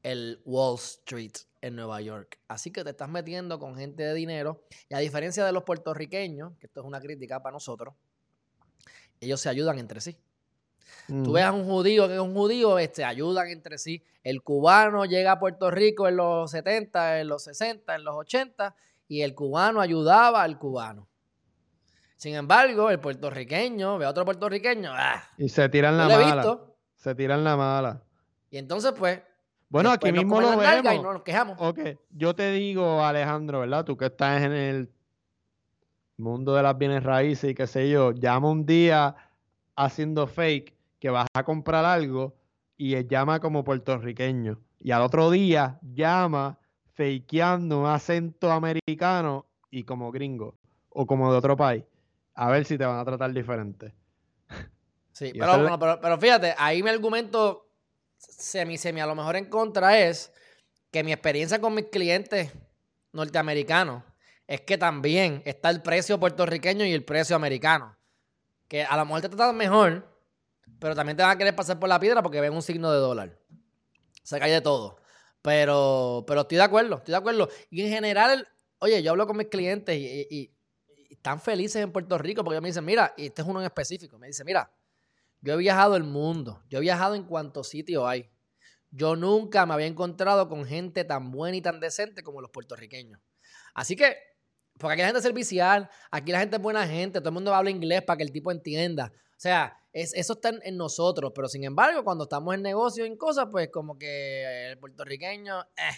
el 0.03 0.41
Wall 0.45 0.75
Street 0.75 1.33
en 1.59 1.75
Nueva 1.75 1.99
York. 1.99 2.39
Así 2.47 2.71
que 2.71 2.83
te 2.85 2.91
estás 2.91 3.09
metiendo 3.09 3.59
con 3.59 3.75
gente 3.75 4.03
de 4.03 4.13
dinero. 4.13 4.63
Y 4.87 4.93
a 4.93 4.99
diferencia 4.99 5.45
de 5.45 5.51
los 5.51 5.63
puertorriqueños, 5.63 6.53
que 6.59 6.67
esto 6.67 6.79
es 6.79 6.85
una 6.85 7.01
crítica 7.01 7.43
para 7.43 7.53
nosotros, 7.53 7.93
ellos 9.19 9.41
se 9.41 9.49
ayudan 9.49 9.79
entre 9.79 9.99
sí. 9.99 10.17
Tú 11.07 11.33
ves 11.33 11.43
a 11.43 11.51
un 11.51 11.65
judío 11.65 12.07
que 12.07 12.13
es 12.13 12.19
un 12.19 12.33
judío, 12.33 12.79
este, 12.79 13.03
ayudan 13.03 13.49
entre 13.49 13.77
sí. 13.77 14.01
El 14.23 14.41
cubano 14.43 15.05
llega 15.05 15.33
a 15.33 15.39
Puerto 15.39 15.69
Rico 15.69 16.07
en 16.07 16.15
los 16.15 16.51
70, 16.51 17.19
en 17.19 17.27
los 17.27 17.43
60, 17.43 17.95
en 17.95 18.03
los 18.03 18.15
80, 18.15 18.75
y 19.07 19.21
el 19.21 19.35
cubano 19.35 19.81
ayudaba 19.81 20.43
al 20.43 20.57
cubano. 20.57 21.07
Sin 22.15 22.35
embargo, 22.35 22.89
el 22.91 22.99
puertorriqueño 22.99 23.97
ve 23.97 24.05
a 24.05 24.09
otro 24.09 24.23
puertorriqueño. 24.23 24.91
¡ah! 24.93 25.23
Y 25.37 25.49
se 25.49 25.67
tiran 25.69 25.97
la 25.97 26.07
mala. 26.07 26.59
Se 26.95 27.15
tiran 27.15 27.43
la 27.43 27.57
mala. 27.57 28.03
Y 28.51 28.57
entonces, 28.57 28.93
pues. 28.97 29.21
Bueno, 29.69 29.89
aquí 29.89 30.11
mismo 30.11 30.39
lo 30.39 30.55
vemos. 30.55 30.93
Y 30.93 30.99
no 30.99 31.13
nos 31.13 31.23
quejamos. 31.23 31.57
Ok, 31.59 31.79
yo 32.11 32.35
te 32.35 32.51
digo, 32.51 33.03
Alejandro, 33.03 33.61
¿verdad? 33.61 33.85
Tú 33.85 33.97
que 33.97 34.05
estás 34.05 34.43
en 34.43 34.51
el 34.51 34.91
mundo 36.17 36.53
de 36.53 36.63
las 36.63 36.77
bienes 36.77 37.03
raíces 37.03 37.51
y 37.51 37.55
qué 37.55 37.65
sé 37.65 37.89
yo, 37.89 38.11
llama 38.11 38.49
un 38.49 38.65
día 38.65 39.15
haciendo 39.85 40.27
fake 40.27 40.75
que 40.99 41.09
vas 41.09 41.27
a 41.33 41.43
comprar 41.43 41.85
algo 41.85 42.35
y 42.77 42.95
él 42.95 43.07
llama 43.07 43.39
como 43.39 43.63
puertorriqueño. 43.63 44.59
Y 44.79 44.91
al 44.91 45.01
otro 45.01 45.29
día 45.31 45.79
llama 45.81 46.59
fakeando 46.93 47.81
un 47.81 47.87
acento 47.87 48.51
americano 48.51 49.47
y 49.69 49.83
como 49.83 50.11
gringo 50.11 50.57
o 50.89 51.05
como 51.05 51.31
de 51.31 51.37
otro 51.37 51.55
país. 51.55 51.83
A 52.33 52.49
ver 52.49 52.65
si 52.65 52.77
te 52.77 52.85
van 52.85 52.99
a 52.99 53.05
tratar 53.05 53.31
diferente. 53.33 53.93
Sí, 55.13 55.33
pero, 55.37 55.99
pero, 56.01 56.17
fíjate, 56.17 56.55
ahí 56.57 56.81
mi 56.81 56.89
argumento 56.89 57.69
semi, 58.17 58.77
semi 58.77 59.01
a 59.01 59.05
lo 59.05 59.13
mejor 59.13 59.35
en 59.35 59.49
contra 59.49 59.99
es 59.99 60.31
que 60.89 61.03
mi 61.03 61.11
experiencia 61.11 61.59
con 61.59 61.75
mis 61.75 61.87
clientes 61.87 62.49
norteamericanos 63.11 64.03
es 64.47 64.61
que 64.61 64.77
también 64.77 65.43
está 65.45 65.69
el 65.69 65.81
precio 65.81 66.17
puertorriqueño 66.17 66.85
y 66.85 66.93
el 66.93 67.03
precio 67.03 67.35
americano. 67.35 67.97
Que 68.71 68.85
a 68.85 68.95
lo 68.95 69.03
mejor 69.03 69.19
te 69.19 69.27
tratan 69.27 69.57
mejor, 69.57 70.07
pero 70.79 70.95
también 70.95 71.17
te 71.17 71.23
van 71.23 71.33
a 71.33 71.37
querer 71.37 71.53
pasar 71.53 71.77
por 71.77 71.89
la 71.89 71.99
piedra 71.99 72.23
porque 72.23 72.39
ven 72.39 72.53
un 72.53 72.61
signo 72.61 72.89
de 72.89 72.99
dólar. 72.99 73.37
Se 74.23 74.39
cae 74.39 74.49
de 74.49 74.61
todo. 74.61 74.95
Pero, 75.41 76.23
pero 76.25 76.39
estoy 76.39 76.55
de 76.55 76.63
acuerdo, 76.63 76.95
estoy 76.95 77.11
de 77.11 77.17
acuerdo. 77.17 77.49
Y 77.69 77.81
en 77.81 77.89
general, 77.89 78.47
oye, 78.79 79.03
yo 79.03 79.11
hablo 79.11 79.27
con 79.27 79.35
mis 79.35 79.47
clientes 79.47 79.97
y, 79.97 80.55
están 81.09 81.41
felices 81.41 81.83
en 81.83 81.91
Puerto 81.91 82.17
Rico 82.17 82.45
porque 82.45 82.61
me 82.61 82.69
dicen, 82.69 82.85
mira, 82.85 83.13
y 83.17 83.25
este 83.25 83.41
es 83.41 83.47
uno 83.49 83.59
en 83.59 83.65
específico, 83.65 84.17
me 84.17 84.27
dice, 84.27 84.45
mira, 84.45 84.71
Yo 85.41 85.55
he 85.55 85.57
viajado 85.57 85.97
el 85.97 86.05
mundo. 86.05 86.63
Yo 86.69 86.77
he 86.77 86.81
viajado 86.81 87.15
en 87.15 87.25
cuantos 87.25 87.67
sitios 87.67 88.05
hay. 88.07 88.29
Yo 88.89 89.17
nunca 89.17 89.65
me 89.65 89.73
había 89.73 89.87
encontrado 89.87 90.47
con 90.47 90.63
gente 90.63 91.03
tan 91.03 91.29
buena 91.29 91.57
y 91.57 91.61
tan 91.61 91.81
decente 91.81 92.23
como 92.23 92.39
los 92.39 92.51
puertorriqueños. 92.51 93.19
Así 93.73 93.97
que, 93.97 94.15
porque 94.81 94.93
aquí 94.93 95.01
la 95.01 95.07
gente 95.07 95.19
es 95.19 95.23
servicial, 95.23 95.89
aquí 96.09 96.31
la 96.31 96.39
gente 96.39 96.55
es 96.57 96.61
buena 96.61 96.85
gente, 96.87 97.19
todo 97.19 97.29
el 97.29 97.33
mundo 97.35 97.53
habla 97.53 97.69
inglés 97.69 98.01
para 98.01 98.17
que 98.17 98.23
el 98.23 98.31
tipo 98.31 98.51
entienda. 98.51 99.13
O 99.15 99.41
sea, 99.41 99.77
eso 99.93 100.33
está 100.33 100.51
en, 100.63 100.77
nosotros, 100.77 101.31
pero 101.33 101.47
sin 101.47 101.63
embargo, 101.63 102.03
cuando 102.03 102.23
estamos 102.25 102.53
en 102.55 102.61
negocios, 102.61 103.07
en 103.07 103.17
cosas, 103.17 103.47
pues 103.51 103.69
como 103.69 103.97
que 103.97 104.69
el 104.71 104.77
puertorriqueño, 104.77 105.61
eh, 105.61 105.95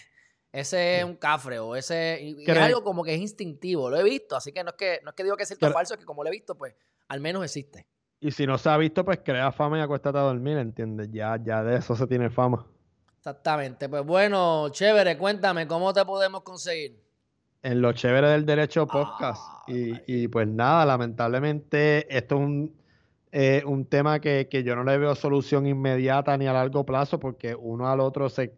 ese 0.52 0.98
es 0.98 1.04
un 1.04 1.16
cafre 1.16 1.58
o 1.58 1.76
ese 1.76 2.36
es 2.38 2.58
algo 2.58 2.82
como 2.82 3.02
que 3.04 3.14
es 3.14 3.20
instintivo, 3.20 3.90
lo 3.90 3.96
he 3.96 4.02
visto, 4.02 4.36
así 4.36 4.52
que 4.52 4.62
no 4.62 4.70
es 4.70 4.76
que 4.76 5.00
no 5.02 5.10
es 5.10 5.16
que 5.16 5.24
digo 5.24 5.36
que 5.36 5.42
es 5.42 5.48
cierto 5.48 5.70
falso, 5.72 5.94
es 5.94 6.00
que 6.00 6.06
como 6.06 6.22
lo 6.22 6.28
he 6.28 6.32
visto, 6.32 6.56
pues 6.56 6.74
al 7.08 7.20
menos 7.20 7.44
existe. 7.44 7.86
Y 8.20 8.30
si 8.30 8.46
no 8.46 8.56
se 8.56 8.70
ha 8.70 8.76
visto, 8.76 9.04
pues 9.04 9.18
crea 9.22 9.52
fama 9.52 9.78
y 9.78 9.82
acuéstate 9.82 10.16
a 10.16 10.22
dormir, 10.22 10.56
¿entiendes? 10.56 11.08
Ya, 11.10 11.38
ya 11.42 11.62
de 11.62 11.76
eso 11.76 11.94
se 11.94 12.06
tiene 12.06 12.30
fama. 12.30 12.66
Exactamente. 13.18 13.88
Pues 13.88 14.04
bueno, 14.04 14.68
chévere, 14.70 15.18
cuéntame, 15.18 15.66
¿cómo 15.66 15.92
te 15.92 16.04
podemos 16.04 16.42
conseguir? 16.42 17.04
En 17.64 17.80
lo 17.80 17.94
chévere 17.94 18.28
del 18.28 18.44
derecho 18.44 18.86
podcast. 18.86 19.42
Ah, 19.42 19.64
y, 19.66 20.28
pues 20.28 20.46
nada, 20.46 20.84
lamentablemente 20.84 22.06
esto 22.14 22.34
es 22.34 22.40
un, 22.42 22.76
eh, 23.32 23.62
un 23.64 23.86
tema 23.86 24.20
que, 24.20 24.46
yo 24.62 24.76
no 24.76 24.84
le 24.84 24.98
veo 24.98 25.14
solución 25.14 25.66
inmediata 25.66 26.36
ni 26.36 26.46
a 26.46 26.52
largo 26.52 26.84
plazo 26.84 27.18
porque 27.18 27.54
uno 27.54 27.88
al 27.88 28.00
otro 28.00 28.28
se, 28.28 28.52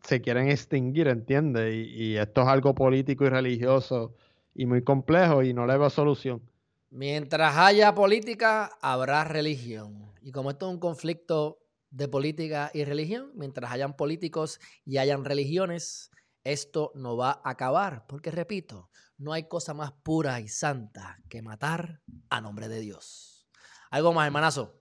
se 0.00 0.22
quieren 0.22 0.48
extinguir, 0.48 1.08
¿entiendes? 1.08 1.74
Y, 1.74 1.80
y 2.02 2.16
esto 2.16 2.40
es 2.40 2.48
algo 2.48 2.74
político 2.74 3.26
y 3.26 3.28
religioso 3.28 4.14
y 4.54 4.64
muy 4.64 4.82
complejo 4.82 5.42
y 5.42 5.52
no 5.52 5.66
le 5.66 5.76
veo 5.76 5.90
solución. 5.90 6.40
Mientras 6.88 7.58
haya 7.58 7.94
política, 7.94 8.70
habrá 8.80 9.22
religión. 9.24 10.14
Y 10.22 10.32
como 10.32 10.48
esto 10.48 10.66
es 10.66 10.72
un 10.72 10.80
conflicto 10.80 11.58
de 11.90 12.08
política 12.08 12.70
y 12.72 12.84
religión, 12.84 13.32
mientras 13.34 13.70
hayan 13.70 13.96
políticos 13.96 14.60
y 14.86 14.96
hayan 14.96 15.26
religiones, 15.26 16.10
esto 16.44 16.92
no 16.94 17.16
va 17.16 17.40
a 17.44 17.50
acabar. 17.50 18.06
Porque, 18.06 18.30
repito, 18.30 18.90
no 19.18 19.32
hay 19.32 19.48
cosa 19.48 19.74
más 19.74 19.92
pura 19.92 20.40
y 20.40 20.48
santa 20.48 21.18
que 21.28 21.42
matar 21.42 22.02
a 22.28 22.40
nombre 22.40 22.68
de 22.68 22.80
Dios. 22.80 23.48
¿Algo 23.90 24.12
más, 24.12 24.26
hermanazo? 24.26 24.80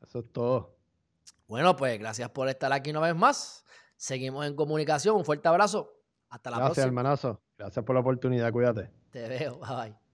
Eso 0.00 0.20
es 0.20 0.32
todo. 0.32 0.76
Bueno, 1.46 1.74
pues 1.76 1.98
gracias 1.98 2.30
por 2.30 2.48
estar 2.48 2.72
aquí 2.72 2.90
una 2.90 3.00
vez 3.00 3.16
más. 3.16 3.64
Seguimos 3.96 4.46
en 4.46 4.54
comunicación. 4.54 5.16
Un 5.16 5.24
fuerte 5.24 5.48
abrazo. 5.48 5.94
Hasta 6.28 6.50
la 6.50 6.56
próxima. 6.56 6.68
Gracias, 6.68 6.86
hermanazo. 6.86 7.42
Gracias 7.56 7.84
por 7.84 7.94
la 7.94 8.00
oportunidad. 8.00 8.52
Cuídate. 8.52 8.90
Te 9.10 9.28
veo. 9.28 9.58
Bye. 9.58 10.07